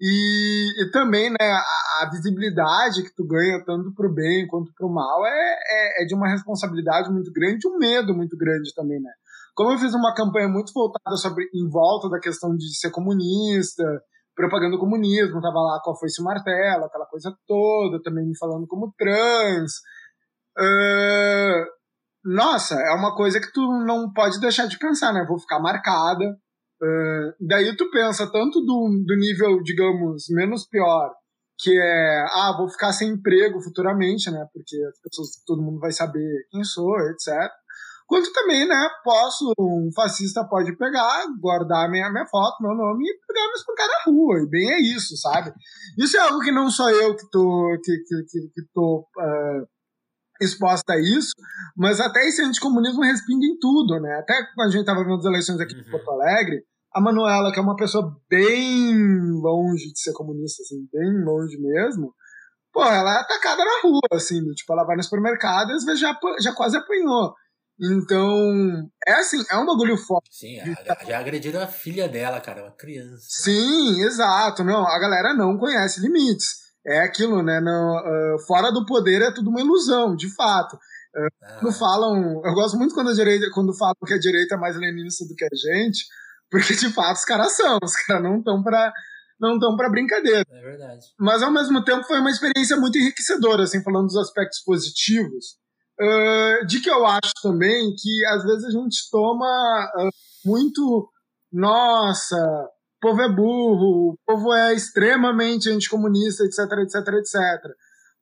[0.00, 4.88] E, e também, né, a, a, visibilidade que tu ganha, tanto pro bem quanto pro
[4.88, 9.10] mal, é, é, é, de uma responsabilidade muito grande um medo muito grande também, né?
[9.56, 13.82] Como eu fiz uma campanha muito voltada sobre, em volta da questão de ser comunista,
[14.36, 18.68] propagando o comunismo, tava lá com a foice martelo, aquela coisa toda, também me falando
[18.68, 19.72] como trans.
[20.56, 21.77] Uh,
[22.34, 25.24] nossa, é uma coisa que tu não pode deixar de pensar, né?
[25.28, 26.36] Vou ficar marcada,
[26.80, 31.12] Uh, daí tu pensa tanto do, do nível, digamos, menos pior,
[31.58, 34.46] que é, ah, vou ficar sem emprego futuramente, né?
[34.52, 37.50] Porque as pessoas, todo mundo vai saber quem sou, etc.
[38.06, 38.88] Quanto também, né?
[39.02, 43.88] Posso, um fascista pode pegar, guardar minha, minha foto, meu nome e pegar me espancar
[43.88, 44.40] na rua.
[44.40, 45.52] E bem é isso, sabe?
[45.98, 49.66] Isso é algo que não sou eu que tô, que, que, que, que tô uh,
[50.40, 51.32] exposta a isso,
[51.76, 54.18] mas até esse anticomunismo respinga em tudo, né?
[54.18, 55.80] Até quando a gente estava vendo as eleições aqui uhum.
[55.80, 56.62] em Porto Alegre,
[56.94, 58.94] a Manuela, que é uma pessoa bem
[59.40, 62.14] longe de ser comunista, assim, bem longe mesmo,
[62.72, 66.00] pô, ela é atacada na rua, assim, tipo, ela vai no supermercado e às vezes
[66.00, 67.34] já, já quase apanhou.
[67.80, 70.34] Então, é assim, é um bagulho forte.
[70.34, 73.24] Sim, já, já agrediram a filha dela, cara, uma criança.
[73.28, 74.64] Sim, exato.
[74.64, 77.60] Não, a galera não conhece limites é aquilo, né?
[77.60, 80.74] Uh, fora do poder é tudo uma ilusão, de fato.
[80.74, 81.58] Uh, ah.
[81.60, 84.76] Quando falam, eu gosto muito quando a direita, quando falam que a direita é mais
[84.76, 86.06] leninista do que a gente,
[86.50, 88.92] porque de fato os caras são, os caras não estão para
[89.40, 90.42] não estão para brincadeira.
[90.50, 91.06] É verdade.
[91.16, 95.56] Mas ao mesmo tempo foi uma experiência muito enriquecedora, assim, falando dos aspectos positivos,
[96.00, 99.92] uh, de que eu acho também que às vezes a gente toma
[100.44, 101.08] muito,
[101.52, 102.36] nossa,
[102.98, 107.72] o povo é burro, o povo é extremamente anticomunista, etc, etc, etc.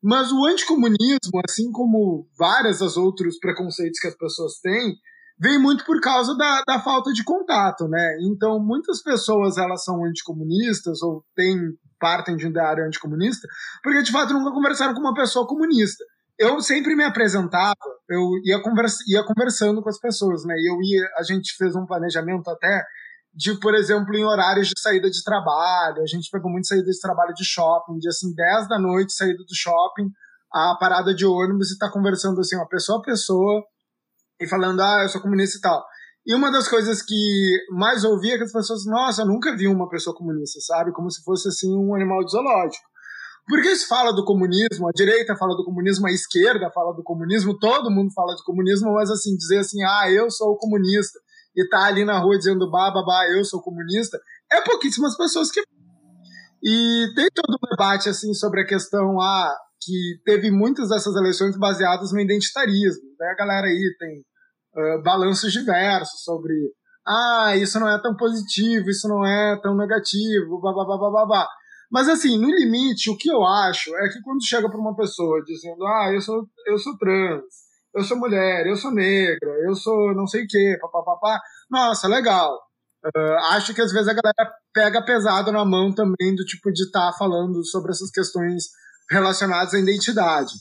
[0.03, 4.95] Mas o anticomunismo, assim como vários dos outros preconceitos que as pessoas têm,
[5.39, 8.19] vem muito por causa da, da falta de contato, né?
[8.23, 11.57] Então, muitas pessoas, elas são anticomunistas ou têm,
[11.99, 13.49] partem de um área anticomunista,
[13.83, 16.05] porque, de fato, nunca conversaram com uma pessoa comunista.
[16.39, 17.75] Eu sempre me apresentava,
[18.11, 20.55] eu ia, conversa, ia conversando com as pessoas, né?
[20.55, 22.85] E eu ia, a gente fez um planejamento até
[23.37, 26.03] de, por exemplo, em horários de saída de trabalho.
[26.03, 29.45] A gente pegou muito saída de trabalho de shopping, de assim, 10 da noite, saída
[29.45, 30.11] do shopping,
[30.53, 33.63] a parada de ônibus e tá conversando assim, uma pessoa a pessoa,
[34.41, 35.85] e falando, ah, eu sou comunista e tal.
[36.27, 39.69] E uma das coisas que mais ouvia é que as pessoas, nossa, eu nunca vi
[39.69, 40.93] uma pessoa comunista, sabe?
[40.93, 42.85] Como se fosse assim um animal de zoológico.
[43.47, 47.57] Porque se fala do comunismo, a direita fala do comunismo, a esquerda fala do comunismo,
[47.57, 51.21] todo mundo fala de comunismo, mas assim, dizer assim, ah, eu sou comunista,
[51.57, 54.21] e tá ali na rua dizendo babá, eu sou comunista,
[54.53, 55.63] é pouquíssimas pessoas que.
[56.63, 61.57] E tem todo um debate assim sobre a questão ah, que teve muitas dessas eleições
[61.57, 63.05] baseadas no identitarismo.
[63.19, 63.27] Né?
[63.29, 64.21] A galera aí tem
[64.75, 66.55] uh, balanços diversos sobre
[67.07, 71.49] ah, isso não é tão positivo, isso não é tão negativo, babá, babá, babá.
[71.91, 75.41] Mas assim, no limite, o que eu acho é que quando chega para uma pessoa
[75.45, 77.45] dizendo, ah, eu sou, eu sou trans,
[77.97, 81.41] eu sou mulher, eu sou negra, eu sou não sei o quê, papapá.
[81.71, 82.61] Nossa, legal.
[83.05, 86.85] Uh, acho que às vezes a galera pega pesado na mão também do tipo de
[86.85, 88.65] estar tá falando sobre essas questões
[89.11, 90.53] relacionadas à identidade.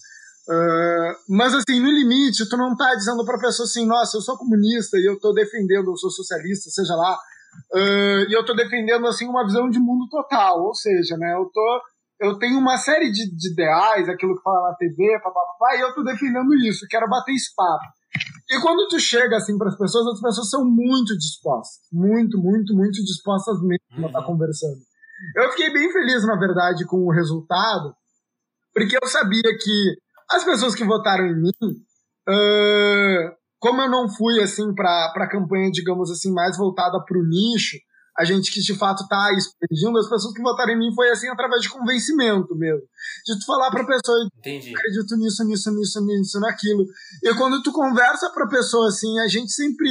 [0.47, 4.37] Uh, mas assim, no limite, tu não tá dizendo pra pessoa assim, nossa, eu sou
[4.37, 7.17] comunista e eu tô defendendo, eu sou socialista, seja lá,
[7.73, 11.49] uh, e eu tô defendendo assim uma visão de mundo total, ou seja, né, eu
[11.51, 11.81] tô
[12.19, 15.93] eu tenho uma série de, de ideais, aquilo que fala na TV, papapá, e eu
[15.93, 17.85] tô defendendo isso, quero bater esse papo.
[18.49, 22.73] E quando tu chega assim para as pessoas, as pessoas são muito dispostas, muito, muito,
[22.75, 24.05] muito dispostas mesmo uhum.
[24.05, 24.77] a estar tá conversando.
[25.35, 27.93] Eu fiquei bem feliz, na verdade, com o resultado,
[28.73, 29.95] porque eu sabia que
[30.31, 31.71] as pessoas que votaram em mim,
[32.29, 37.27] uh, como eu não fui assim para a campanha, digamos assim, mais voltada para o
[37.27, 37.77] nicho,
[38.17, 41.27] a gente que de fato está expandindo, as pessoas que votaram em mim foi assim
[41.27, 42.83] através de convencimento mesmo.
[43.25, 44.73] De tu falar pra pessoa, Entendi.
[44.73, 46.85] acredito nisso, nisso, nisso, nisso, naquilo.
[47.21, 49.89] E quando tu conversa pra pessoa assim, a gente sempre.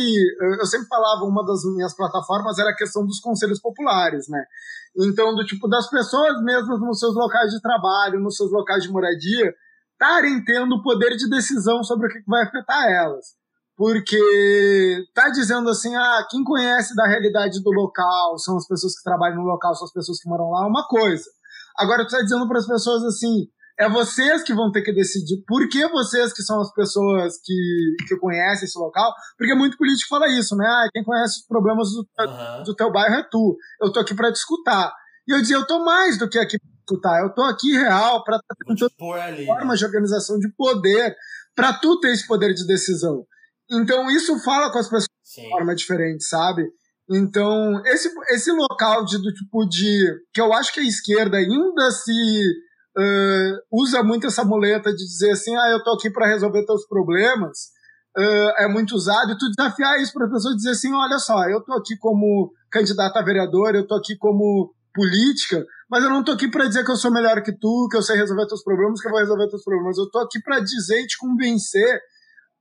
[0.59, 4.43] Eu sempre falava, uma das minhas plataformas era a questão dos conselhos populares, né?
[4.97, 8.91] Então, do tipo, das pessoas mesmo nos seus locais de trabalho, nos seus locais de
[8.91, 9.53] moradia,
[9.93, 13.44] estarem tendo poder de decisão sobre o que vai afetar elas
[13.77, 19.03] porque tá dizendo assim, ah, quem conhece da realidade do local são as pessoas que
[19.03, 21.25] trabalham no local, são as pessoas que moram lá, é uma coisa.
[21.77, 23.49] Agora tu tá dizendo para as pessoas assim,
[23.79, 25.43] é vocês que vão ter que decidir.
[25.47, 29.13] Por que vocês que são as pessoas que, que conhecem esse local?
[29.37, 30.67] Porque muito político fala isso, né?
[30.67, 32.63] Ah, quem conhece os problemas do, uhum.
[32.63, 33.57] do teu bairro é tu.
[33.83, 34.93] Eu tô aqui para discutir.
[35.27, 37.23] E eu dizia, eu tô mais do que aqui para discutir.
[37.25, 38.39] Eu tô aqui real para
[39.33, 39.45] né?
[39.47, 41.17] forma de organização de poder
[41.57, 43.27] para tu ter esse poder de decisão.
[43.71, 45.43] Então isso fala com as pessoas Sim.
[45.43, 46.65] de forma diferente, sabe?
[47.11, 50.11] Então, esse, esse local de, do tipo de.
[50.33, 52.43] que eu acho que a esquerda ainda se
[52.97, 56.87] uh, usa muito essa muleta de dizer assim, ah, eu tô aqui para resolver teus
[56.87, 57.59] problemas,
[58.17, 61.47] uh, é muito usado, e tu desafiar isso para a pessoa dizer assim, olha só,
[61.49, 66.25] eu tô aqui como candidata a vereador, eu tô aqui como política, mas eu não
[66.25, 68.63] tô aqui para dizer que eu sou melhor que tu, que eu sei resolver teus
[68.63, 69.99] problemas, que eu vou resolver teus problemas.
[69.99, 72.01] Eu tô aqui para dizer e te convencer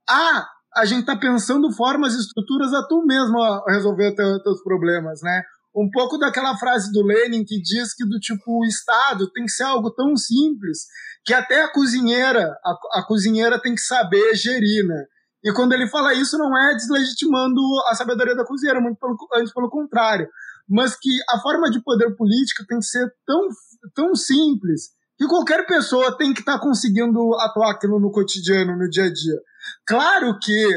[0.10, 0.46] a
[0.76, 5.22] a gente tá pensando formas e estruturas a tu mesmo a resolver teu, teus problemas,
[5.22, 5.44] né?
[5.76, 9.52] Um pouco daquela frase do Lenin que diz que do tipo o Estado tem que
[9.52, 10.86] ser algo tão simples
[11.26, 15.06] que até a cozinheira, a, a cozinheira tem que saber gerir, né?
[15.44, 17.60] E quando ele fala isso, não é deslegitimando
[17.90, 20.28] a sabedoria da cozinheira, muito pelo, antes pelo contrário.
[20.70, 23.48] Mas que a forma de poder político tem que ser tão,
[23.94, 28.90] tão simples que qualquer pessoa tem que estar tá conseguindo atuar aquilo no cotidiano, no
[28.90, 29.40] dia a dia.
[29.86, 30.68] Claro que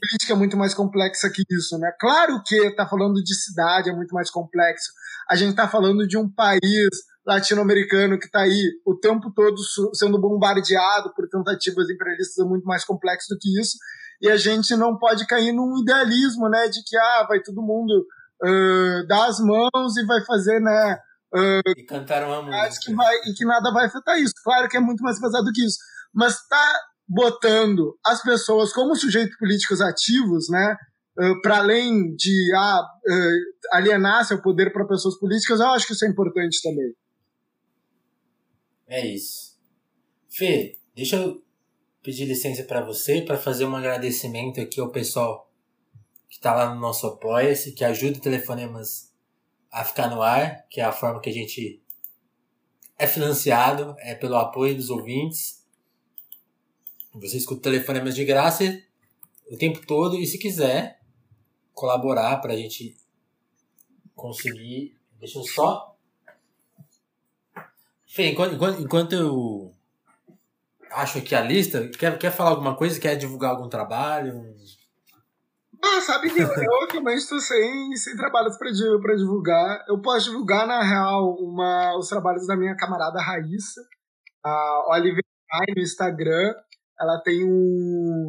[0.00, 1.90] política é muito mais complexa que isso, né?
[1.98, 4.92] Claro que tá falando de cidade é muito mais complexo.
[5.28, 6.88] A gente tá falando de um país
[7.26, 9.56] latino-americano que está aí o tempo todo
[9.94, 13.76] sendo bombardeado por tentativas imperialistas é muito mais complexo do que isso.
[14.20, 18.06] E a gente não pode cair num idealismo, né, de que ah, vai todo mundo
[18.42, 20.98] uh, dar as mãos e vai fazer, né,
[21.34, 24.32] uh, e cantar uma música que vai, e que nada vai afetar isso.
[24.42, 25.78] Claro que é muito mais pesado do que isso,
[26.14, 30.76] mas tá botando as pessoas como sujeitos políticos ativos, né?
[31.18, 35.94] Uh, para além de ah, uh, alienar seu poder para pessoas políticas, eu acho que
[35.94, 36.94] isso é importante também.
[38.86, 39.56] É isso.
[40.28, 41.42] Fê, deixa eu
[42.02, 45.50] pedir licença para você para fazer um agradecimento aqui ao pessoal
[46.28, 49.12] que está lá no nosso Apoia-se, que ajuda o Telefonemas
[49.72, 51.82] a ficar no ar, que é a forma que a gente
[52.98, 55.55] é financiado, é pelo apoio dos ouvintes.
[57.20, 58.64] Você escuta telefonemas de graça
[59.50, 61.00] o tempo todo e se quiser
[61.72, 62.96] colaborar para a gente
[64.14, 64.98] conseguir.
[65.18, 65.96] Deixa eu só.
[68.06, 69.74] Fê, enquanto, enquanto, enquanto eu
[70.90, 73.00] acho aqui a lista, quer, quer falar alguma coisa?
[73.00, 74.54] Quer divulgar algum trabalho?
[75.82, 79.84] Ah, sabe que eu, eu também estou sem, sem trabalhos para divulgar.
[79.88, 83.82] Eu posso divulgar, na real, uma, os trabalhos da minha camarada Raíssa,
[84.44, 85.22] a Oliver
[85.74, 86.54] no Instagram.
[87.00, 88.28] Ela tem um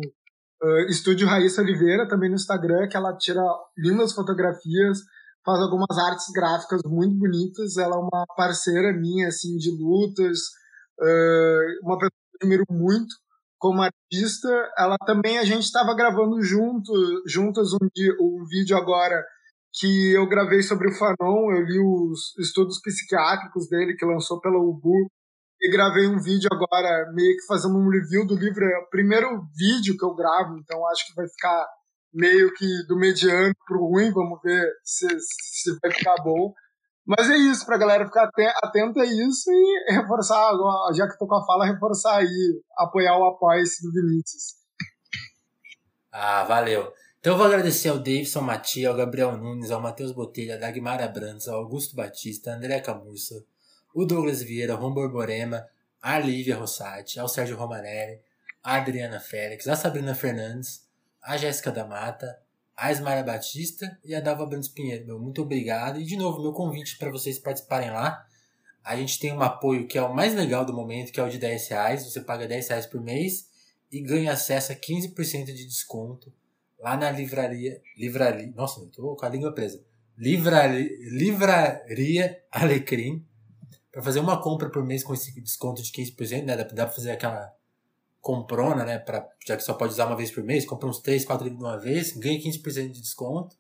[0.64, 3.42] uh, estúdio Raíssa Oliveira também no Instagram, que ela tira
[3.78, 5.00] lindas fotografias,
[5.46, 7.78] faz algumas artes gráficas muito bonitas.
[7.78, 10.40] Ela é uma parceira minha, assim, de lutas,
[11.00, 13.16] uh, uma pessoa que admiro muito
[13.58, 14.50] como artista.
[14.78, 16.92] Ela também, a gente estava gravando junto,
[17.26, 17.88] juntas um,
[18.20, 19.24] um vídeo agora
[19.80, 24.58] que eu gravei sobre o Fanon, eu li os estudos psiquiátricos dele que lançou pela
[24.58, 25.08] Ubu
[25.62, 28.64] e gravei um vídeo agora, meio que fazendo um review do livro.
[28.64, 31.68] É o primeiro vídeo que eu gravo, então acho que vai ficar
[32.14, 34.12] meio que do mediano pro ruim.
[34.12, 36.54] Vamos ver se, se vai ficar bom.
[37.06, 38.30] Mas é isso, pra galera ficar
[38.62, 40.52] atenta a isso e reforçar,
[40.94, 44.58] já que tô com a fala, reforçar aí, apoiar o apoio do Vinícius.
[46.12, 46.92] Ah, valeu.
[47.20, 51.02] Então eu vou agradecer ao Davidson Matia, ao Gabriel Nunes, ao Matheus Botelho, a Dagmar
[51.02, 53.36] Abrantes, ao Augusto Batista, André Camurça,
[53.98, 55.68] o Douglas Vieira, o Rombor Borema,
[56.00, 58.22] a Lívia Rossati, ao Sérgio Romanelli,
[58.64, 60.88] a Adriana Félix, a Sabrina Fernandes,
[61.20, 62.40] a Jéssica da Mata,
[62.76, 65.04] a Ismara Batista e a Dalva Brandes Pinheiro.
[65.04, 66.00] Meu, muito obrigado.
[66.00, 68.24] E de novo, meu convite para vocês participarem lá.
[68.84, 71.30] A gente tem um apoio que é o mais legal do momento, que é o
[71.30, 72.04] de 10 reais.
[72.04, 73.50] Você paga 10 reais por mês
[73.92, 76.32] e ganha acesso a 15% de desconto
[76.78, 77.82] lá na livraria.
[77.98, 78.54] Livraria.
[78.56, 79.84] Nossa, tô com a língua presa.
[80.16, 83.27] Livraria, livraria Alecrim
[83.98, 86.56] para fazer uma compra por mês com esse desconto de 15%, né?
[86.56, 87.52] Dá, dá para fazer aquela
[88.22, 89.00] comprona, né?
[89.00, 91.60] Pra, já que só pode usar uma vez por mês, compra uns 3, 4 livros
[91.60, 93.58] de uma vez, ganha 15% de desconto.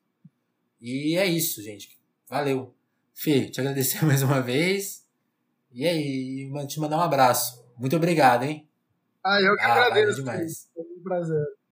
[0.79, 1.99] E é isso, gente.
[2.29, 2.71] Valeu.
[3.15, 5.03] Fê, te agradecer mais uma vez.
[5.71, 7.65] E aí, te mandar um abraço.
[7.75, 8.69] Muito obrigado, hein?
[9.23, 10.17] Ah, eu que ah, agradeço.
[10.17, 10.69] Demais.
[10.71, 11.47] Foi um prazer.